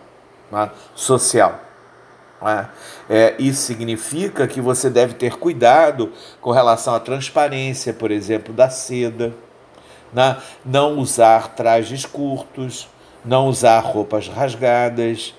né, 0.53 0.71
social. 0.95 1.59
Né? 2.41 2.69
É, 3.09 3.35
isso 3.39 3.63
significa 3.63 4.47
que 4.47 4.61
você 4.61 4.91
deve 4.91 5.15
ter 5.15 5.37
cuidado 5.39 6.13
com 6.41 6.51
relação 6.51 6.95
à 6.95 7.01
transparência, 7.01 7.93
por 7.93 8.11
exemplo, 8.11 8.53
da 8.53 8.69
seda, 8.69 9.33
né? 10.13 10.37
não 10.65 10.99
usar 10.99 11.55
trajes 11.55 12.05
curtos, 12.05 12.89
não 13.25 13.49
usar 13.49 13.81
roupas 13.81 14.29
rasgadas, 14.29 15.35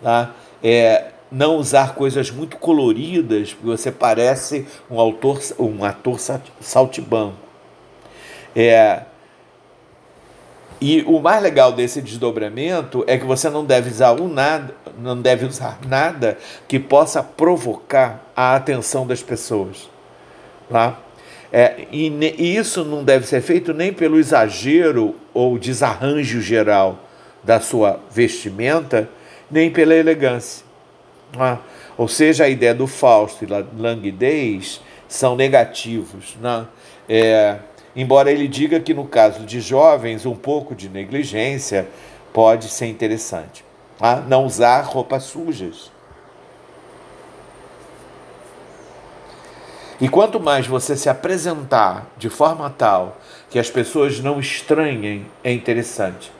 né? 0.00 0.30
é, 0.62 1.10
não 1.30 1.56
usar 1.56 1.94
coisas 1.94 2.30
muito 2.30 2.56
coloridas, 2.56 3.52
porque 3.52 3.66
você 3.66 3.92
parece 3.92 4.66
um 4.90 4.98
autor, 4.98 5.40
um 5.58 5.84
ator 5.84 6.18
saltibanco. 6.60 7.34
É, 8.54 9.02
e 10.80 11.02
o 11.06 11.20
mais 11.20 11.42
legal 11.42 11.72
desse 11.72 12.02
desdobramento 12.02 13.04
é 13.06 13.16
que 13.16 13.24
você 13.24 13.48
não 13.48 13.64
deve 13.64 13.90
usar 13.90 14.20
um 14.20 14.28
nada, 14.28 14.74
não 14.98 15.20
deve 15.20 15.46
usar 15.46 15.78
nada 15.86 16.36
que 16.68 16.78
possa 16.78 17.22
provocar 17.22 18.30
a 18.36 18.54
atenção 18.54 19.06
das 19.06 19.22
pessoas. 19.22 19.88
Tá? 20.68 20.98
É, 21.50 21.86
e, 21.90 22.08
e 22.38 22.56
isso 22.56 22.84
não 22.84 23.02
deve 23.02 23.26
ser 23.26 23.40
feito 23.40 23.72
nem 23.72 23.92
pelo 23.92 24.18
exagero 24.18 25.14
ou 25.32 25.58
desarranjo 25.58 26.40
geral 26.40 26.98
da 27.42 27.60
sua 27.60 28.00
vestimenta, 28.10 29.08
nem 29.50 29.70
pela 29.70 29.94
elegância. 29.94 30.64
Tá? 31.32 31.60
Ou 31.96 32.08
seja, 32.08 32.44
a 32.44 32.48
ideia 32.48 32.74
do 32.74 32.86
Fausto 32.86 33.44
e 33.44 33.80
languidez 33.80 34.82
são 35.08 35.34
negativos. 35.36 36.36
Né? 36.40 36.66
É, 37.08 37.56
embora 37.96 38.30
ele 38.30 38.46
diga 38.46 38.78
que 38.78 38.92
no 38.92 39.06
caso 39.06 39.40
de 39.44 39.60
jovens, 39.60 40.26
um 40.26 40.36
pouco 40.36 40.74
de 40.74 40.88
negligência 40.88 41.88
pode 42.32 42.68
ser 42.68 42.86
interessante. 42.86 43.64
Tá? 43.98 44.16
Não 44.16 44.44
usar 44.44 44.82
roupas 44.82 45.24
sujas. 45.24 45.90
E 49.98 50.08
quanto 50.08 50.38
mais 50.38 50.66
você 50.66 50.94
se 50.94 51.08
apresentar 51.08 52.06
de 52.18 52.28
forma 52.28 52.68
tal 52.68 53.16
que 53.48 53.58
as 53.58 53.70
pessoas 53.70 54.20
não 54.20 54.38
estranhem, 54.38 55.24
é 55.42 55.50
interessante. 55.50 56.30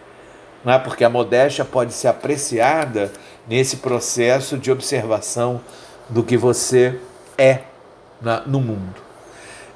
Não 0.62 0.74
é? 0.74 0.78
Porque 0.78 1.04
a 1.04 1.08
modéstia 1.08 1.64
pode 1.64 1.94
ser 1.94 2.08
apreciada 2.08 3.10
nesse 3.48 3.78
processo 3.78 4.58
de 4.58 4.70
observação 4.70 5.60
do 6.08 6.22
que 6.22 6.36
você 6.36 7.00
é 7.38 7.60
na, 8.20 8.40
no 8.42 8.60
mundo. 8.60 9.00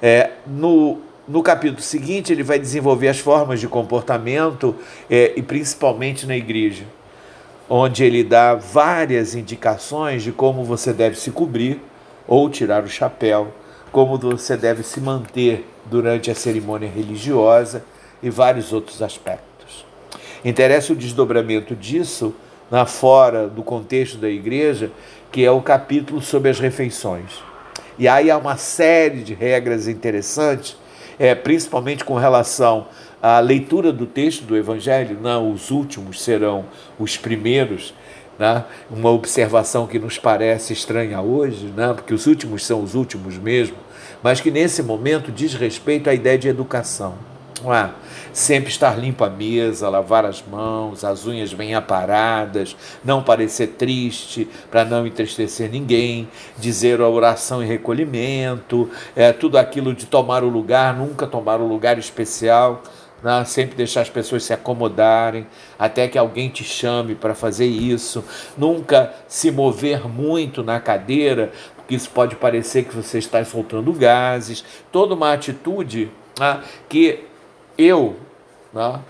É, 0.03 0.33
no, 0.47 1.01
no 1.31 1.45
capítulo 1.45 1.81
seguinte, 1.81 2.33
ele 2.33 2.43
vai 2.43 2.59
desenvolver 2.59 3.07
as 3.07 3.21
formas 3.21 3.61
de 3.61 3.69
comportamento 3.69 4.75
é, 5.09 5.33
e 5.37 5.43
principalmente 5.43 6.27
na 6.27 6.37
igreja, 6.37 6.85
onde 7.69 8.03
ele 8.03 8.25
dá 8.25 8.57
várias 8.57 9.37
indicações 9.37 10.25
de 10.25 10.33
como 10.33 10.65
você 10.65 10.93
deve 10.93 11.17
se 11.17 11.31
cobrir 11.31 11.81
ou 12.27 12.51
tirar 12.51 12.83
o 12.83 12.89
chapéu 12.89 13.55
como 13.93 14.19
você 14.19 14.57
deve 14.57 14.83
se 14.83 15.01
manter 15.01 15.65
durante 15.87 16.31
a 16.31 16.35
cerimônia 16.35 16.89
religiosa 16.89 17.85
e 18.21 18.29
vários 18.29 18.73
outros 18.73 19.01
aspectos. 19.01 19.85
Interessa 20.45 20.93
o 20.93 20.97
desdobramento 20.97 21.77
disso 21.77 22.35
na 22.71 22.87
fora 22.87 23.47
do 23.47 23.63
contexto 23.63 24.19
da 24.19 24.29
igreja, 24.29 24.91
que 25.31 25.45
é 25.45 25.51
o 25.51 25.63
capítulo 25.63 26.21
sobre 26.21 26.51
as 26.51 26.59
refeições. 26.59 27.41
E 27.99 28.09
aí 28.09 28.31
há 28.31 28.37
uma 28.37 28.57
série 28.57 29.23
de 29.23 29.35
regras 29.35 29.87
interessantes, 29.87 30.77
é, 31.21 31.35
principalmente 31.35 32.03
com 32.03 32.15
relação 32.15 32.87
à 33.23 33.39
leitura 33.41 33.93
do 33.93 34.07
texto 34.07 34.45
do 34.45 34.57
Evangelho, 34.57 35.19
não 35.21 35.53
os 35.53 35.71
últimos 35.71 36.23
serão 36.23 36.65
os 36.99 37.19
primeiros, 37.19 37.93
né? 38.39 38.65
uma 38.91 39.11
observação 39.11 39.87
que 39.87 39.99
nos 39.99 40.17
parece 40.17 40.73
estranha 40.73 41.21
hoje, 41.21 41.67
né? 41.77 41.93
porque 41.93 42.15
os 42.15 42.27
últimos 42.27 42.65
são 42.65 42.83
os 42.83 42.95
últimos 42.95 43.37
mesmo, 43.37 43.77
mas 44.23 44.41
que 44.41 44.51
nesse 44.51 44.83
momento 44.83 45.31
diz 45.31 45.53
respeito 45.53 46.09
à 46.09 46.15
ideia 46.15 46.39
de 46.39 46.49
educação. 46.49 47.15
É? 47.67 47.91
Sempre 48.33 48.71
estar 48.71 48.99
limpo 48.99 49.25
a 49.25 49.31
mesa, 49.31 49.89
lavar 49.89 50.25
as 50.25 50.43
mãos, 50.43 51.05
as 51.05 51.27
unhas 51.27 51.53
bem 51.53 51.75
aparadas, 51.75 52.77
não 53.05 53.23
parecer 53.23 53.69
triste 53.69 54.49
para 54.71 54.85
não 54.85 55.07
entristecer 55.07 55.71
ninguém, 55.71 56.29
dizer 56.59 57.01
a 57.01 57.09
oração 57.09 57.63
e 57.63 57.67
recolhimento, 57.67 58.91
é, 59.17 59.33
tudo 59.33 59.59
aquilo 59.59 59.95
de 59.95 60.07
tomar 60.07 60.45
o 60.45 60.49
lugar, 60.49 60.97
nunca 60.97 61.27
tomar 61.27 61.61
o 61.61 61.67
lugar 61.67 61.99
especial 61.99 62.83
né? 63.23 63.45
sempre 63.45 63.77
deixar 63.77 64.03
as 64.03 64.11
pessoas 64.11 64.45
se 64.45 64.53
acomodarem, 64.53 65.47
até 65.79 66.09
que 66.09 66.19
alguém 66.19 66.49
te 66.49 66.65
chame 66.65 67.15
para 67.15 67.35
fazer 67.35 67.67
isso. 67.67 68.25
Nunca 68.57 69.13
se 69.29 69.51
mover 69.51 70.09
muito 70.09 70.63
na 70.63 70.81
cadeira, 70.81 71.53
porque 71.77 71.95
isso 71.95 72.11
pode 72.11 72.37
parecer 72.37 72.85
que 72.85 72.95
você 72.95 73.19
está 73.19 73.45
soltando 73.45 73.93
gases. 73.93 74.65
Toda 74.91 75.15
uma 75.15 75.33
atitude 75.33 76.11
né? 76.39 76.61
que 76.89 77.25
eu, 77.83 78.17
né? 78.73 79.01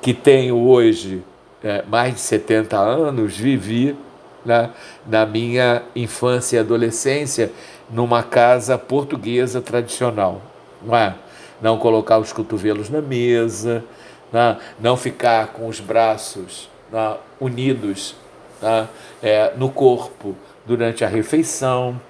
que 0.00 0.12
tenho 0.12 0.56
hoje 0.56 1.22
é, 1.62 1.82
mais 1.88 2.14
de 2.14 2.20
70 2.20 2.76
anos, 2.76 3.36
vivi 3.36 3.96
né? 4.44 4.70
na 5.06 5.24
minha 5.24 5.82
infância 5.94 6.56
e 6.56 6.60
adolescência 6.60 7.52
numa 7.90 8.22
casa 8.22 8.76
portuguesa 8.76 9.60
tradicional. 9.60 10.42
Não 10.82 10.96
é? 10.96 11.14
não 11.60 11.76
colocar 11.76 12.18
os 12.18 12.32
cotovelos 12.32 12.88
na 12.88 13.00
mesa, 13.00 13.84
né? 14.32 14.58
não 14.78 14.96
ficar 14.96 15.48
com 15.48 15.68
os 15.68 15.80
braços 15.80 16.68
né? 16.92 17.16
unidos 17.40 18.14
né? 18.60 18.88
é, 19.22 19.52
no 19.56 19.70
corpo 19.70 20.36
durante 20.66 21.04
a 21.04 21.08
refeição, 21.08 22.00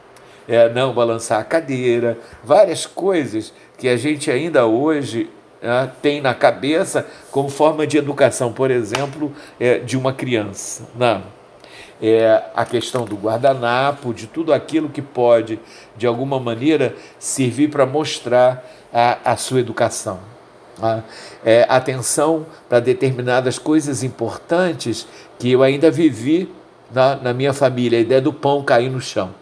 é, 0.49 0.69
não 0.71 0.93
balançar 0.93 1.41
a 1.41 1.45
cadeira, 1.45 2.19
várias 2.43 2.87
coisas 2.87 3.53
que 3.77 3.89
a 3.89 3.97
gente 3.97 4.31
ainda 4.31 4.67
hoje 4.67 5.31
é, 5.61 5.89
tem 6.01 6.21
na 6.21 6.35
cabeça 6.35 7.07
como 7.31 7.49
forma 7.49 7.87
de 7.87 7.99
educação, 7.99 8.53
por 8.53 8.71
exemplo, 8.71 9.33
é, 9.59 9.79
de 9.79 9.97
uma 9.97 10.13
criança. 10.13 10.85
Né? 10.95 11.23
É, 12.01 12.43
a 12.55 12.65
questão 12.65 13.05
do 13.05 13.17
guardanapo, 13.17 14.15
de 14.15 14.27
tudo 14.27 14.53
aquilo 14.53 14.89
que 14.89 15.03
pode, 15.03 15.59
de 15.97 16.07
alguma 16.07 16.39
maneira, 16.39 16.95
servir 17.19 17.69
para 17.71 17.85
mostrar 17.85 18.65
a, 18.93 19.33
a 19.33 19.37
sua 19.37 19.61
educação. 19.61 20.21
A, 20.81 21.03
é, 21.45 21.67
atenção 21.69 22.47
para 22.69 22.79
determinadas 22.79 23.59
coisas 23.59 24.05
importantes 24.05 25.09
que 25.41 25.51
eu 25.51 25.63
ainda 25.63 25.91
vivi 25.91 26.49
na, 26.93 27.17
na 27.17 27.35
minha 27.35 27.53
família, 27.53 27.99
a 27.99 28.03
ideia 28.03 28.21
do 28.21 28.33
pão 28.33 28.63
cair 28.63 28.91
no 28.91 29.01
chão. 29.01 29.35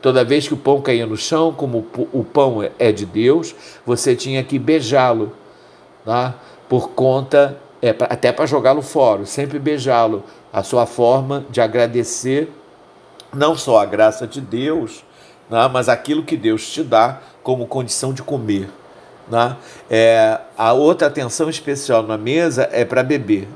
Toda 0.00 0.24
vez 0.24 0.46
que 0.46 0.54
o 0.54 0.56
pão 0.56 0.80
caía 0.80 1.06
no 1.06 1.16
chão, 1.16 1.52
como 1.52 1.86
o 2.12 2.22
pão 2.22 2.62
é 2.78 2.92
de 2.92 3.04
Deus, 3.04 3.54
você 3.84 4.14
tinha 4.14 4.44
que 4.44 4.58
beijá-lo, 4.58 5.32
tá? 6.08 6.36
por 6.70 6.92
conta, 6.92 7.58
é, 7.82 7.90
até 7.90 8.32
para 8.32 8.46
jogá-lo 8.46 8.80
fora, 8.80 9.26
sempre 9.26 9.58
beijá-lo, 9.58 10.24
a 10.50 10.62
sua 10.62 10.86
forma 10.86 11.44
de 11.50 11.60
agradecer 11.60 12.50
não 13.30 13.54
só 13.54 13.78
a 13.78 13.84
graça 13.84 14.26
de 14.26 14.40
Deus, 14.40 15.04
tá? 15.50 15.68
mas 15.68 15.86
aquilo 15.86 16.22
que 16.22 16.34
Deus 16.34 16.72
te 16.72 16.82
dá 16.82 17.20
como 17.42 17.66
condição 17.66 18.14
de 18.14 18.22
comer. 18.22 18.70
Né? 19.28 19.54
É, 19.90 20.40
a 20.56 20.72
outra 20.72 21.08
atenção 21.08 21.50
especial 21.50 22.02
na 22.02 22.16
mesa 22.16 22.66
é 22.72 22.86
para 22.86 23.02
beber. 23.02 23.46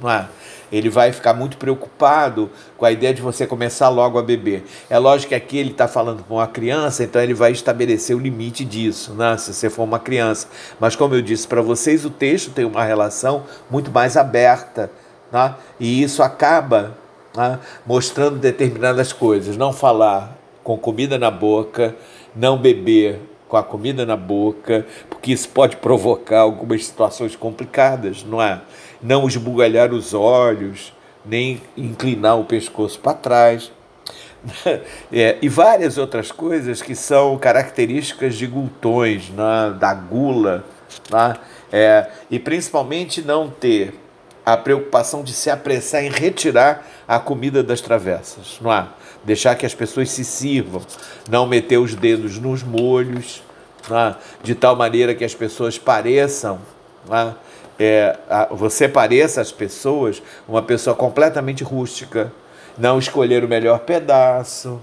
Não 0.00 0.10
é? 0.10 0.26
Ele 0.72 0.88
vai 0.88 1.12
ficar 1.12 1.34
muito 1.34 1.56
preocupado 1.56 2.50
com 2.76 2.84
a 2.84 2.92
ideia 2.92 3.12
de 3.12 3.20
você 3.20 3.46
começar 3.46 3.88
logo 3.88 4.18
a 4.18 4.22
beber. 4.22 4.64
É 4.88 4.98
lógico 4.98 5.30
que 5.30 5.34
aqui 5.34 5.58
ele 5.58 5.70
está 5.70 5.88
falando 5.88 6.22
com 6.22 6.34
uma 6.34 6.46
criança, 6.46 7.04
então 7.04 7.20
ele 7.20 7.34
vai 7.34 7.52
estabelecer 7.52 8.16
o 8.16 8.18
limite 8.18 8.64
disso, 8.64 9.12
né? 9.14 9.36
se 9.36 9.52
você 9.52 9.68
for 9.68 9.84
uma 9.84 9.98
criança. 9.98 10.48
Mas, 10.78 10.94
como 10.94 11.14
eu 11.14 11.22
disse 11.22 11.46
para 11.46 11.62
vocês, 11.62 12.04
o 12.04 12.10
texto 12.10 12.50
tem 12.50 12.64
uma 12.64 12.84
relação 12.84 13.44
muito 13.70 13.90
mais 13.90 14.16
aberta. 14.16 14.90
Né? 15.32 15.54
E 15.78 16.02
isso 16.02 16.22
acaba 16.22 16.96
né? 17.36 17.58
mostrando 17.86 18.38
determinadas 18.38 19.12
coisas. 19.12 19.56
Não 19.56 19.72
falar 19.72 20.36
com 20.62 20.76
comida 20.76 21.18
na 21.18 21.30
boca, 21.30 21.94
não 22.34 22.56
beber 22.56 23.20
com 23.50 23.56
a 23.56 23.62
comida 23.64 24.06
na 24.06 24.16
boca, 24.16 24.86
porque 25.10 25.32
isso 25.32 25.48
pode 25.48 25.76
provocar 25.76 26.40
algumas 26.40 26.86
situações 26.86 27.34
complicadas, 27.34 28.22
não 28.22 28.40
é? 28.40 28.60
Não 29.02 29.26
esbugalhar 29.26 29.92
os 29.92 30.14
olhos, 30.14 30.92
nem 31.24 31.60
inclinar 31.76 32.38
o 32.38 32.44
pescoço 32.44 32.98
para 32.98 33.14
trás. 33.14 33.72
É, 35.12 35.36
e 35.42 35.50
várias 35.50 35.98
outras 35.98 36.32
coisas 36.32 36.80
que 36.80 36.94
são 36.94 37.36
características 37.36 38.36
de 38.36 38.46
glutões, 38.46 39.28
né? 39.28 39.76
da 39.78 39.92
gula, 39.92 40.64
né? 41.10 41.36
É, 41.70 42.08
e 42.30 42.38
principalmente 42.38 43.20
não 43.20 43.50
ter 43.50 43.94
a 44.44 44.56
preocupação 44.56 45.22
de 45.22 45.32
se 45.32 45.50
apressar 45.50 46.02
em 46.04 46.10
retirar 46.10 46.86
a 47.06 47.18
comida 47.18 47.62
das 47.62 47.80
travessas, 47.80 48.58
não 48.60 48.72
é? 48.72 48.86
deixar 49.24 49.54
que 49.54 49.66
as 49.66 49.74
pessoas 49.74 50.10
se 50.10 50.24
sirvam, 50.24 50.80
não 51.28 51.46
meter 51.46 51.78
os 51.78 51.94
dedos 51.94 52.38
nos 52.38 52.62
molhos, 52.62 53.42
é? 53.90 54.14
de 54.42 54.54
tal 54.54 54.74
maneira 54.74 55.14
que 55.14 55.24
as 55.24 55.34
pessoas 55.34 55.78
pareçam, 55.78 56.58
é? 57.80 58.16
É, 58.28 58.46
você 58.50 58.86
pareça 58.86 59.40
às 59.40 59.50
pessoas 59.50 60.22
uma 60.46 60.62
pessoa 60.62 60.94
completamente 60.94 61.64
rústica, 61.64 62.30
não 62.76 62.98
escolher 62.98 63.42
o 63.42 63.48
melhor 63.48 63.80
pedaço, 63.80 64.80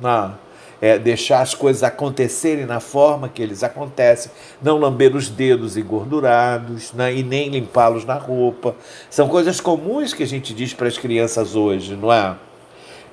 não. 0.00 0.38
é, 0.80 0.98
deixar 0.98 1.40
as 1.40 1.54
coisas 1.54 1.82
acontecerem 1.82 2.66
na 2.66 2.80
forma 2.80 3.28
que 3.28 3.42
eles 3.42 3.62
acontecem, 3.62 4.30
não 4.62 4.78
lamber 4.78 5.16
os 5.16 5.28
dedos 5.28 5.76
engordurados 5.76 6.92
né, 6.92 7.14
e 7.14 7.22
nem 7.22 7.48
limpá-los 7.48 8.04
na 8.04 8.14
roupa. 8.14 8.76
São 9.10 9.28
coisas 9.28 9.60
comuns 9.60 10.12
que 10.12 10.22
a 10.22 10.26
gente 10.26 10.54
diz 10.54 10.74
para 10.74 10.88
as 10.88 10.98
crianças 10.98 11.54
hoje, 11.54 11.96
não 11.96 12.12
é? 12.12 12.36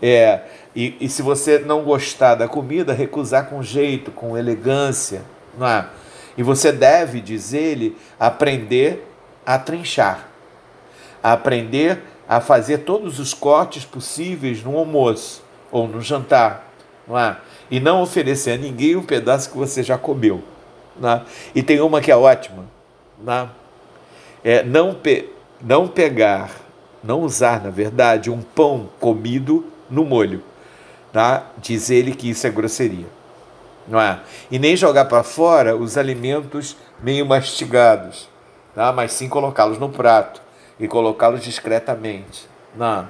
é 0.01 0.41
e, 0.75 0.95
e 0.99 1.09
se 1.09 1.21
você 1.21 1.59
não 1.59 1.83
gostar 1.83 2.35
da 2.35 2.47
comida, 2.47 2.93
recusar 2.93 3.47
com 3.47 3.61
jeito, 3.61 4.11
com 4.11 4.37
elegância, 4.37 5.21
não 5.57 5.67
é? 5.67 5.87
E 6.35 6.41
você 6.41 6.71
deve, 6.71 7.21
diz 7.21 7.53
ele, 7.53 7.95
aprender 8.19 9.12
a 9.45 9.57
trinchar, 9.57 10.27
a 11.21 11.33
aprender 11.33 12.01
a 12.27 12.39
fazer 12.39 12.79
todos 12.79 13.19
os 13.19 13.33
cortes 13.33 13.85
possíveis 13.85 14.63
no 14.63 14.77
almoço 14.77 15.43
ou 15.71 15.87
no 15.87 16.01
jantar, 16.01 16.71
não 17.07 17.17
é? 17.19 17.37
E 17.69 17.79
não 17.79 18.01
oferecer 18.01 18.51
a 18.51 18.57
ninguém 18.57 18.95
um 18.95 19.03
pedaço 19.03 19.49
que 19.49 19.57
você 19.57 19.83
já 19.83 19.97
comeu. 19.97 20.43
É? 21.01 21.21
E 21.55 21.63
tem 21.63 21.81
uma 21.81 22.01
que 22.01 22.11
é 22.11 22.15
ótima, 22.15 22.65
não 23.21 23.33
é? 23.33 23.49
é 24.43 24.63
não, 24.63 24.93
pe 24.93 25.29
não 25.61 25.87
pegar, 25.87 26.51
não 27.03 27.21
usar, 27.21 27.63
na 27.63 27.69
verdade, 27.69 28.29
um 28.29 28.41
pão 28.41 28.89
comido 28.99 29.65
no 29.89 30.05
molho. 30.05 30.43
Tá? 31.11 31.47
Diz 31.57 31.89
ele 31.89 32.13
que 32.13 32.29
isso 32.29 32.45
é 32.47 32.49
grosseria. 32.49 33.07
Não 33.87 33.99
é? 33.99 34.19
E 34.49 34.57
nem 34.57 34.75
jogar 34.75 35.05
para 35.05 35.23
fora 35.23 35.75
os 35.75 35.97
alimentos 35.97 36.77
meio 37.01 37.25
mastigados, 37.25 38.29
tá? 38.73 38.91
mas 38.91 39.13
sim 39.13 39.29
colocá-los 39.29 39.77
no 39.77 39.89
prato 39.89 40.41
e 40.79 40.87
colocá-los 40.87 41.41
discretamente. 41.41 42.47
Não. 42.75 43.07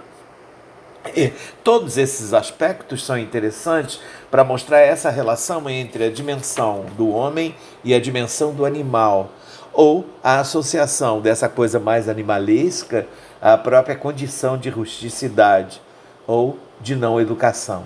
E 1.15 1.33
todos 1.63 1.97
esses 1.97 2.33
aspectos 2.33 3.05
são 3.05 3.17
interessantes 3.17 3.99
para 4.31 4.43
mostrar 4.43 4.79
essa 4.79 5.09
relação 5.09 5.69
entre 5.69 6.05
a 6.05 6.11
dimensão 6.11 6.85
do 6.97 7.09
homem 7.09 7.55
e 7.83 7.93
a 7.93 7.99
dimensão 7.99 8.53
do 8.53 8.65
animal, 8.65 9.29
ou 9.73 10.05
a 10.23 10.39
associação 10.39 11.19
dessa 11.19 11.49
coisa 11.49 11.79
mais 11.79 12.07
animalesca 12.07 13.05
à 13.41 13.57
própria 13.57 13.95
condição 13.95 14.57
de 14.57 14.69
rusticidade 14.69 15.81
ou 16.25 16.57
de 16.79 16.95
não 16.95 17.19
educação. 17.19 17.83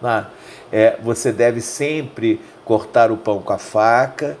Né? 0.00 0.26
É, 0.72 0.98
você 1.02 1.30
deve 1.30 1.60
sempre 1.60 2.40
cortar 2.64 3.12
o 3.12 3.16
pão 3.16 3.40
com 3.40 3.52
a 3.52 3.58
faca? 3.58 4.36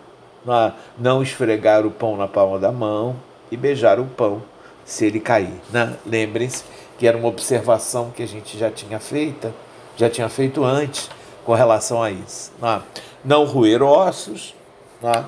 Não 0.98 1.22
esfregar 1.22 1.84
o 1.84 1.90
pão 1.90 2.16
na 2.16 2.28
palma 2.28 2.58
da 2.58 2.70
mão 2.70 3.16
e 3.50 3.56
beijar 3.56 3.98
o 3.98 4.04
pão 4.04 4.42
se 4.84 5.04
ele 5.04 5.20
cair. 5.20 5.60
Né? 5.70 5.96
Lembrem-se 6.06 6.64
que 6.98 7.06
era 7.06 7.16
uma 7.16 7.28
observação 7.28 8.10
que 8.10 8.22
a 8.22 8.28
gente 8.28 8.56
já 8.56 8.70
tinha 8.70 8.98
feita, 8.98 9.52
já 9.96 10.08
tinha 10.08 10.28
feito 10.28 10.64
antes 10.64 11.10
com 11.44 11.52
relação 11.54 12.02
a 12.02 12.10
isso. 12.10 12.52
Né? 12.60 12.82
Não 13.24 13.44
roer 13.44 13.82
ossos, 13.82 14.54
né? 15.02 15.24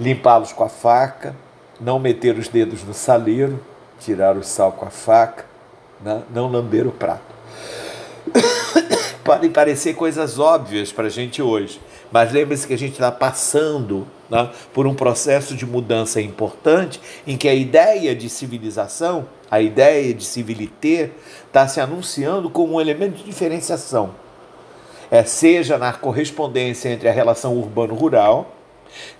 limpá-los 0.00 0.52
com 0.52 0.64
a 0.64 0.68
faca, 0.68 1.36
não 1.80 1.98
meter 1.98 2.36
os 2.36 2.48
dedos 2.48 2.82
no 2.84 2.94
saleiro, 2.94 3.62
tirar 4.00 4.36
o 4.36 4.42
sal 4.42 4.72
com 4.72 4.86
a 4.86 4.90
faca, 4.90 5.44
né? 6.00 6.22
não 6.30 6.50
lamber 6.50 6.86
o 6.86 6.92
prato. 6.92 7.36
Podem 9.38 9.52
parecer 9.52 9.94
coisas 9.94 10.40
óbvias 10.40 10.90
para 10.90 11.06
a 11.06 11.08
gente 11.08 11.40
hoje, 11.40 11.80
mas 12.10 12.32
lembre-se 12.32 12.66
que 12.66 12.74
a 12.74 12.78
gente 12.78 12.94
está 12.94 13.12
passando 13.12 14.04
né, 14.28 14.50
por 14.74 14.84
um 14.84 14.96
processo 14.96 15.54
de 15.54 15.64
mudança 15.64 16.20
importante 16.20 17.00
em 17.24 17.36
que 17.36 17.46
a 17.46 17.54
ideia 17.54 18.16
de 18.16 18.28
civilização, 18.28 19.28
a 19.48 19.62
ideia 19.62 20.12
de 20.12 20.24
civilité, 20.24 21.10
está 21.46 21.68
se 21.68 21.80
anunciando 21.80 22.50
como 22.50 22.74
um 22.74 22.80
elemento 22.80 23.18
de 23.18 23.22
diferenciação. 23.22 24.10
É, 25.08 25.22
seja 25.22 25.78
na 25.78 25.92
correspondência 25.92 26.88
entre 26.88 27.08
a 27.08 27.12
relação 27.12 27.56
urbano-rural, 27.56 28.56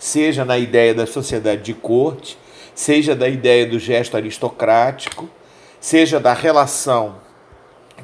seja 0.00 0.44
na 0.44 0.58
ideia 0.58 0.92
da 0.92 1.06
sociedade 1.06 1.62
de 1.62 1.74
corte, 1.74 2.36
seja 2.74 3.14
da 3.14 3.28
ideia 3.28 3.64
do 3.68 3.78
gesto 3.78 4.16
aristocrático, 4.16 5.30
seja 5.78 6.18
da 6.18 6.32
relação 6.32 7.14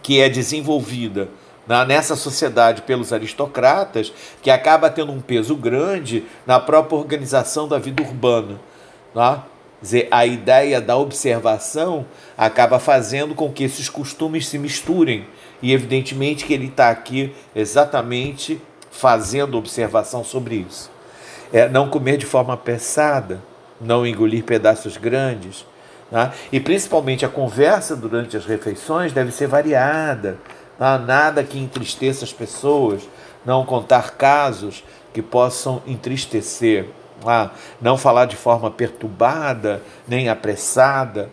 que 0.01 0.21
é 0.21 0.29
desenvolvida 0.29 1.29
nessa 1.67 2.17
sociedade 2.17 2.83
pelos 2.83 3.13
aristocratas, 3.13 4.13
que 4.43 4.51
acaba 4.51 4.91
tendo 4.91 5.13
um 5.13 5.21
peso 5.21 5.57
grande 5.57 6.25
na 6.47 6.61
própria 6.61 6.99
organização 6.99 7.67
da 7.67 7.79
vida 7.79 8.03
urbana. 8.03 8.61
Dizer, 9.85 10.09
a 10.11 10.25
ideia 10.25 10.81
da 10.81 10.97
observação 10.97 12.07
acaba 12.39 12.79
fazendo 12.79 13.35
com 13.35 13.53
que 13.53 13.65
esses 13.65 13.89
costumes 13.89 14.49
se 14.49 14.59
misturem. 14.59 15.27
E 15.61 15.73
evidentemente 15.73 16.47
que 16.47 16.55
ele 16.55 16.69
está 16.69 16.89
aqui 16.89 17.35
exatamente 17.55 18.61
fazendo 18.91 19.59
observação 19.59 20.25
sobre 20.25 20.57
isso. 20.57 20.91
É, 21.53 21.69
não 21.69 21.91
comer 21.91 22.17
de 22.17 22.25
forma 22.25 22.57
pesada, 22.57 23.43
não 23.79 24.07
engolir 24.07 24.45
pedaços 24.45 24.97
grandes. 24.97 25.67
Né? 26.11 26.33
E 26.51 26.61
principalmente 26.61 27.27
a 27.27 27.29
conversa 27.29 27.95
durante 27.95 28.37
as 28.37 28.47
refeições 28.47 29.13
deve 29.13 29.33
ser 29.33 29.49
variada, 29.49 30.39
ah, 30.79 30.99
nada 30.99 31.43
que 31.45 31.59
entristeça 31.59 32.25
as 32.25 32.33
pessoas, 32.33 33.03
não 33.45 33.65
contar 33.65 34.13
casos 34.13 34.85
que 35.13 35.23
possam 35.23 35.83
entristecer, 35.87 36.87
não 37.81 37.97
falar 37.97 38.27
de 38.27 38.37
forma 38.37 38.71
perturbada 38.71 39.83
nem 40.07 40.29
apressada. 40.29 41.31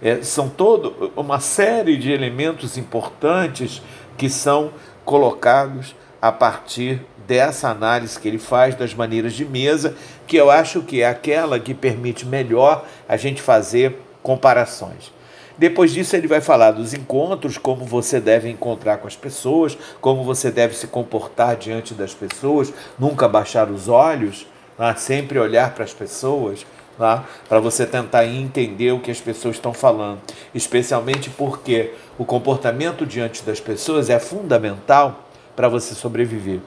É, 0.00 0.22
são 0.22 0.48
todo 0.48 1.12
uma 1.16 1.40
série 1.40 1.96
de 1.96 2.10
elementos 2.12 2.78
importantes 2.78 3.82
que 4.16 4.30
são 4.30 4.70
colocados 5.04 5.94
a 6.22 6.32
partir 6.32 7.02
dessa 7.26 7.68
análise 7.68 8.18
que 8.18 8.28
ele 8.28 8.38
faz 8.38 8.74
das 8.74 8.94
maneiras 8.94 9.34
de 9.34 9.44
mesa, 9.44 9.94
que 10.26 10.36
eu 10.36 10.50
acho 10.50 10.82
que 10.82 11.02
é 11.02 11.08
aquela 11.08 11.58
que 11.58 11.74
permite 11.74 12.24
melhor 12.24 12.84
a 13.08 13.16
gente 13.16 13.42
fazer 13.42 13.98
comparações. 14.22 15.12
Depois 15.56 15.92
disso, 15.92 16.16
ele 16.16 16.26
vai 16.26 16.40
falar 16.40 16.72
dos 16.72 16.94
encontros, 16.94 17.56
como 17.56 17.84
você 17.84 18.20
deve 18.20 18.50
encontrar 18.50 18.98
com 18.98 19.06
as 19.06 19.14
pessoas, 19.14 19.78
como 20.00 20.24
você 20.24 20.50
deve 20.50 20.74
se 20.74 20.88
comportar 20.88 21.56
diante 21.56 21.94
das 21.94 22.12
pessoas, 22.12 22.72
nunca 22.98 23.28
baixar 23.28 23.70
os 23.70 23.88
olhos, 23.88 24.46
né? 24.76 24.94
sempre 24.96 25.38
olhar 25.38 25.72
para 25.72 25.84
as 25.84 25.92
pessoas, 25.92 26.66
né? 26.98 27.22
para 27.48 27.60
você 27.60 27.86
tentar 27.86 28.26
entender 28.26 28.90
o 28.90 28.98
que 28.98 29.12
as 29.12 29.20
pessoas 29.20 29.54
estão 29.54 29.72
falando. 29.72 30.20
Especialmente 30.52 31.30
porque 31.30 31.92
o 32.18 32.24
comportamento 32.24 33.06
diante 33.06 33.44
das 33.44 33.60
pessoas 33.60 34.10
é 34.10 34.18
fundamental 34.18 35.28
para 35.54 35.68
você 35.68 35.94
sobreviver, 35.94 36.58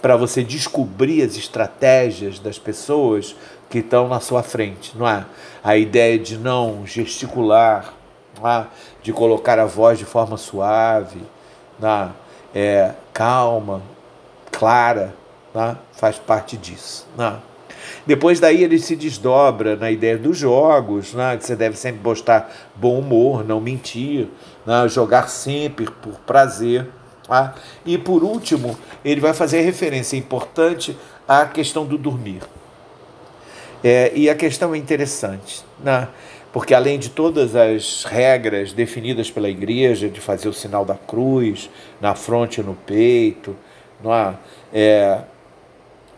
para 0.00 0.16
você 0.16 0.44
descobrir 0.44 1.22
as 1.24 1.36
estratégias 1.36 2.38
das 2.38 2.60
pessoas 2.60 3.34
que 3.68 3.78
estão 3.78 4.06
na 4.08 4.20
sua 4.20 4.44
frente, 4.44 4.96
não 4.96 5.08
é? 5.08 5.24
A 5.62 5.76
ideia 5.76 6.16
de 6.18 6.38
não 6.38 6.86
gesticular, 6.86 7.94
ah, 8.42 8.66
de 9.02 9.12
colocar 9.12 9.58
a 9.58 9.64
voz 9.64 9.98
de 9.98 10.04
forma 10.04 10.36
suave, 10.36 11.22
né? 11.78 12.10
é, 12.54 12.92
calma, 13.12 13.82
clara, 14.50 15.14
né? 15.54 15.76
faz 15.92 16.18
parte 16.18 16.56
disso. 16.56 17.06
Né? 17.16 17.36
Depois 18.06 18.40
daí 18.40 18.62
ele 18.62 18.78
se 18.78 18.96
desdobra 18.96 19.76
na 19.76 19.90
ideia 19.90 20.16
dos 20.16 20.36
jogos, 20.36 21.14
né? 21.14 21.36
que 21.36 21.44
você 21.44 21.56
deve 21.56 21.76
sempre 21.76 22.00
postar 22.00 22.50
bom 22.74 22.98
humor, 22.98 23.44
não 23.44 23.60
mentir, 23.60 24.28
né? 24.66 24.88
jogar 24.88 25.28
sempre 25.28 25.86
por 25.86 26.14
prazer. 26.20 26.88
Tá? 27.26 27.54
E 27.84 27.96
por 27.96 28.22
último, 28.22 28.76
ele 29.04 29.20
vai 29.20 29.32
fazer 29.32 29.60
referência 29.60 30.16
importante 30.16 30.96
à 31.28 31.46
questão 31.46 31.86
do 31.86 31.96
dormir. 31.96 32.42
É, 33.82 34.12
e 34.14 34.28
a 34.28 34.34
questão 34.34 34.74
é 34.74 34.78
interessante. 34.78 35.64
Né? 35.78 36.08
Porque 36.52 36.74
além 36.74 36.98
de 36.98 37.10
todas 37.10 37.54
as 37.54 38.04
regras 38.04 38.72
definidas 38.72 39.30
pela 39.30 39.48
igreja, 39.48 40.08
de 40.08 40.20
fazer 40.20 40.48
o 40.48 40.52
sinal 40.52 40.84
da 40.84 40.94
cruz 40.94 41.70
na 42.00 42.14
fronte 42.14 42.60
e 42.60 42.64
no 42.64 42.74
peito, 42.74 43.56
não 44.02 44.12
é? 44.12 44.34
é 44.72 45.20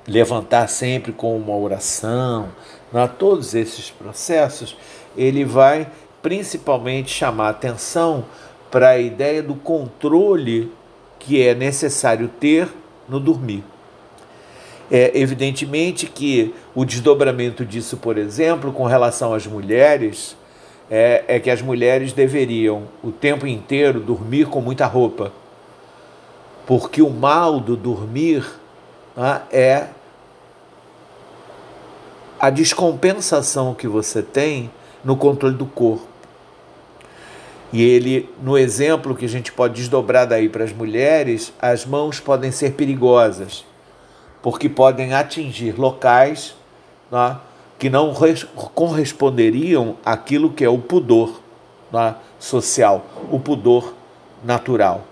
levantar 0.07 0.69
sempre 0.69 1.13
com 1.13 1.37
uma 1.37 1.57
oração, 1.57 2.49
não 2.93 3.03
é? 3.03 3.07
todos 3.07 3.55
esses 3.55 3.91
processos, 3.91 4.77
ele 5.17 5.45
vai 5.45 5.87
principalmente 6.23 7.11
chamar 7.11 7.51
atenção 7.51 8.25
para 8.71 8.91
a 8.91 8.99
ideia 8.99 9.43
do 9.43 9.55
controle 9.55 10.73
que 11.19 11.43
é 11.43 11.55
necessário 11.55 12.29
ter 12.29 12.69
no 13.09 13.21
dormir. 13.21 13.63
É, 14.95 15.11
evidentemente 15.19 16.05
que 16.05 16.55
o 16.75 16.85
desdobramento 16.85 17.65
disso, 17.65 17.97
por 17.97 18.19
exemplo, 18.19 18.71
com 18.71 18.85
relação 18.85 19.33
às 19.33 19.47
mulheres, 19.47 20.37
é, 20.91 21.25
é 21.27 21.41
que 21.41 21.49
as 21.49 21.63
mulheres 21.63 22.13
deveriam 22.13 22.83
o 23.03 23.11
tempo 23.11 23.47
inteiro 23.47 24.01
dormir 24.01 24.49
com 24.49 24.61
muita 24.61 24.85
roupa. 24.85 25.33
Porque 26.67 27.01
o 27.01 27.09
mal 27.09 27.59
do 27.59 27.75
dormir 27.75 28.45
né, 29.17 29.41
é 29.51 29.87
a 32.39 32.51
descompensação 32.51 33.73
que 33.73 33.89
você 33.89 34.21
tem 34.21 34.71
no 35.03 35.17
controle 35.17 35.57
do 35.57 35.65
corpo. 35.65 36.07
E 37.73 37.83
ele, 37.83 38.29
no 38.43 38.59
exemplo 38.59 39.17
que 39.17 39.25
a 39.25 39.29
gente 39.29 39.51
pode 39.51 39.73
desdobrar 39.73 40.27
daí 40.27 40.51
para 40.51 40.65
as 40.65 40.73
mulheres, 40.75 41.51
as 41.59 41.87
mãos 41.87 42.21
podem 42.21 42.53
ser 42.53 42.73
perigosas, 42.73 43.65
porque 44.43 44.69
podem 44.69 45.15
atingir 45.15 45.79
locais 45.79 46.55
né, 47.11 47.39
que 47.79 47.89
não 47.89 48.13
corresponderiam 48.75 49.97
àquilo 50.05 50.53
que 50.53 50.65
é 50.65 50.69
o 50.69 50.79
pudor 50.79 51.41
né, 51.93 52.17
social, 52.39 53.07
o 53.31 53.39
pudor 53.39 53.95
natural. 54.43 55.05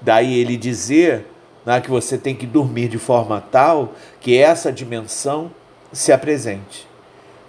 Daí 0.00 0.38
ele 0.38 0.56
dizer 0.56 1.26
né, 1.64 1.80
que 1.80 1.90
você 1.90 2.18
tem 2.18 2.34
que 2.34 2.46
dormir 2.46 2.88
de 2.88 2.98
forma 2.98 3.40
tal 3.40 3.94
que 4.20 4.36
essa 4.36 4.70
dimensão 4.70 5.50
se 5.92 6.12
apresente. 6.12 6.86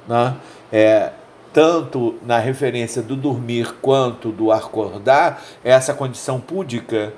Né? 0.07 0.35
É, 0.71 1.11
tanto 1.51 2.15
na 2.21 2.37
referência 2.37 3.01
do 3.01 3.15
dormir 3.15 3.75
quanto 3.81 4.29
do 4.29 4.51
acordar, 4.51 5.43
essa 5.63 5.93
condição 5.93 6.39
púdica 6.39 7.13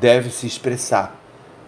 deve 0.00 0.30
se 0.30 0.46
expressar. 0.46 1.21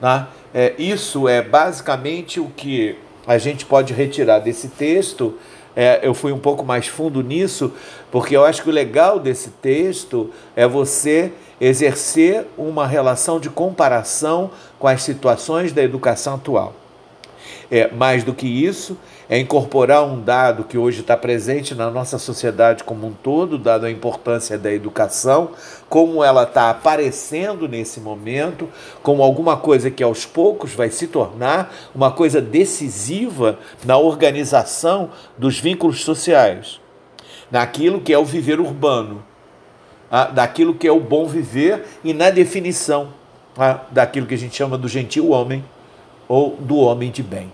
Né? 0.04 0.26
É, 0.52 0.74
isso 0.76 1.26
é 1.26 1.40
basicamente 1.40 2.38
o 2.38 2.50
que 2.54 2.98
a 3.26 3.38
gente 3.38 3.64
pode 3.64 3.94
retirar 3.94 4.38
desse 4.38 4.68
texto. 4.68 5.38
É, 5.74 6.00
eu 6.02 6.12
fui 6.12 6.30
um 6.30 6.38
pouco 6.38 6.62
mais 6.62 6.86
fundo 6.86 7.22
nisso, 7.22 7.72
porque 8.12 8.36
eu 8.36 8.44
acho 8.44 8.62
que 8.62 8.68
o 8.68 8.72
legal 8.72 9.18
desse 9.18 9.48
texto 9.48 10.30
é 10.54 10.68
você 10.68 11.32
exercer 11.58 12.46
uma 12.58 12.86
relação 12.86 13.40
de 13.40 13.48
comparação 13.48 14.50
com 14.78 14.86
as 14.86 15.02
situações 15.02 15.72
da 15.72 15.82
educação 15.82 16.34
atual. 16.34 16.74
É, 17.70 17.90
mais 17.92 18.22
do 18.22 18.34
que 18.34 18.46
isso, 18.46 18.96
é 19.28 19.38
incorporar 19.38 20.04
um 20.04 20.20
dado 20.20 20.64
que 20.64 20.76
hoje 20.76 21.00
está 21.00 21.16
presente 21.16 21.74
na 21.74 21.90
nossa 21.90 22.18
sociedade 22.18 22.84
como 22.84 23.06
um 23.06 23.12
todo, 23.12 23.58
dado 23.58 23.86
a 23.86 23.90
importância 23.90 24.58
da 24.58 24.72
educação, 24.72 25.50
como 25.88 26.22
ela 26.22 26.42
está 26.42 26.70
aparecendo 26.70 27.66
nesse 27.66 28.00
momento, 28.00 28.68
como 29.02 29.22
alguma 29.22 29.56
coisa 29.56 29.90
que 29.90 30.02
aos 30.02 30.26
poucos 30.26 30.72
vai 30.72 30.90
se 30.90 31.06
tornar 31.06 31.74
uma 31.94 32.10
coisa 32.10 32.40
decisiva 32.40 33.58
na 33.84 33.96
organização 33.96 35.10
dos 35.38 35.58
vínculos 35.58 36.04
sociais, 36.04 36.80
naquilo 37.50 38.00
que 38.00 38.12
é 38.12 38.18
o 38.18 38.24
viver 38.24 38.60
urbano, 38.60 39.24
daquilo 40.32 40.74
que 40.74 40.86
é 40.86 40.92
o 40.92 41.00
bom 41.00 41.26
viver 41.26 41.84
e 42.04 42.12
na 42.12 42.30
definição 42.30 43.08
daquilo 43.90 44.26
que 44.26 44.34
a 44.34 44.38
gente 44.38 44.54
chama 44.54 44.76
do 44.76 44.88
gentil 44.88 45.30
homem 45.30 45.64
ou 46.28 46.56
do 46.56 46.76
homem 46.76 47.10
de 47.10 47.22
bem. 47.22 47.52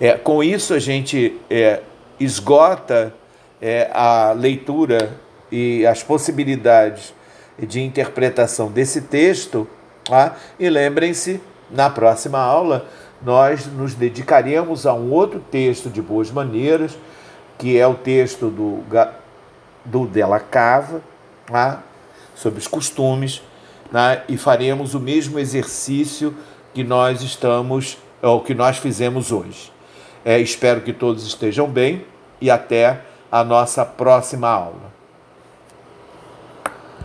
É, 0.00 0.12
com 0.12 0.42
isso, 0.42 0.74
a 0.74 0.78
gente 0.78 1.38
é, 1.48 1.80
esgota 2.18 3.14
é, 3.60 3.90
a 3.92 4.32
leitura 4.32 5.12
e 5.50 5.86
as 5.86 6.02
possibilidades 6.02 7.14
de 7.58 7.80
interpretação 7.80 8.70
desse 8.70 9.02
texto. 9.02 9.68
Tá? 10.04 10.36
E 10.58 10.68
lembrem-se, 10.68 11.40
na 11.70 11.88
próxima 11.88 12.38
aula, 12.38 12.86
nós 13.22 13.66
nos 13.66 13.94
dedicaremos 13.94 14.86
a 14.86 14.92
um 14.92 15.10
outro 15.10 15.40
texto 15.50 15.88
de 15.88 16.02
boas 16.02 16.30
maneiras, 16.30 16.98
que 17.56 17.78
é 17.78 17.86
o 17.86 17.94
texto 17.94 18.50
do, 18.50 18.80
do 19.84 20.06
Della 20.06 20.40
Cava, 20.40 21.00
tá? 21.46 21.82
sobre 22.34 22.58
os 22.58 22.66
costumes, 22.66 23.40
tá? 23.90 24.24
e 24.28 24.36
faremos 24.36 24.94
o 24.94 25.00
mesmo 25.00 25.38
exercício 25.38 26.36
que 26.74 26.84
nós 26.84 27.22
estamos, 27.22 27.96
ou 28.20 28.40
que 28.40 28.54
nós 28.54 28.76
fizemos 28.76 29.30
hoje. 29.32 29.72
É, 30.24 30.38
espero 30.40 30.80
que 30.80 30.92
todos 30.92 31.26
estejam 31.26 31.68
bem 31.68 32.04
e 32.40 32.50
até 32.50 33.00
a 33.30 33.44
nossa 33.44 33.84
próxima 33.84 34.48
aula. 34.48 34.93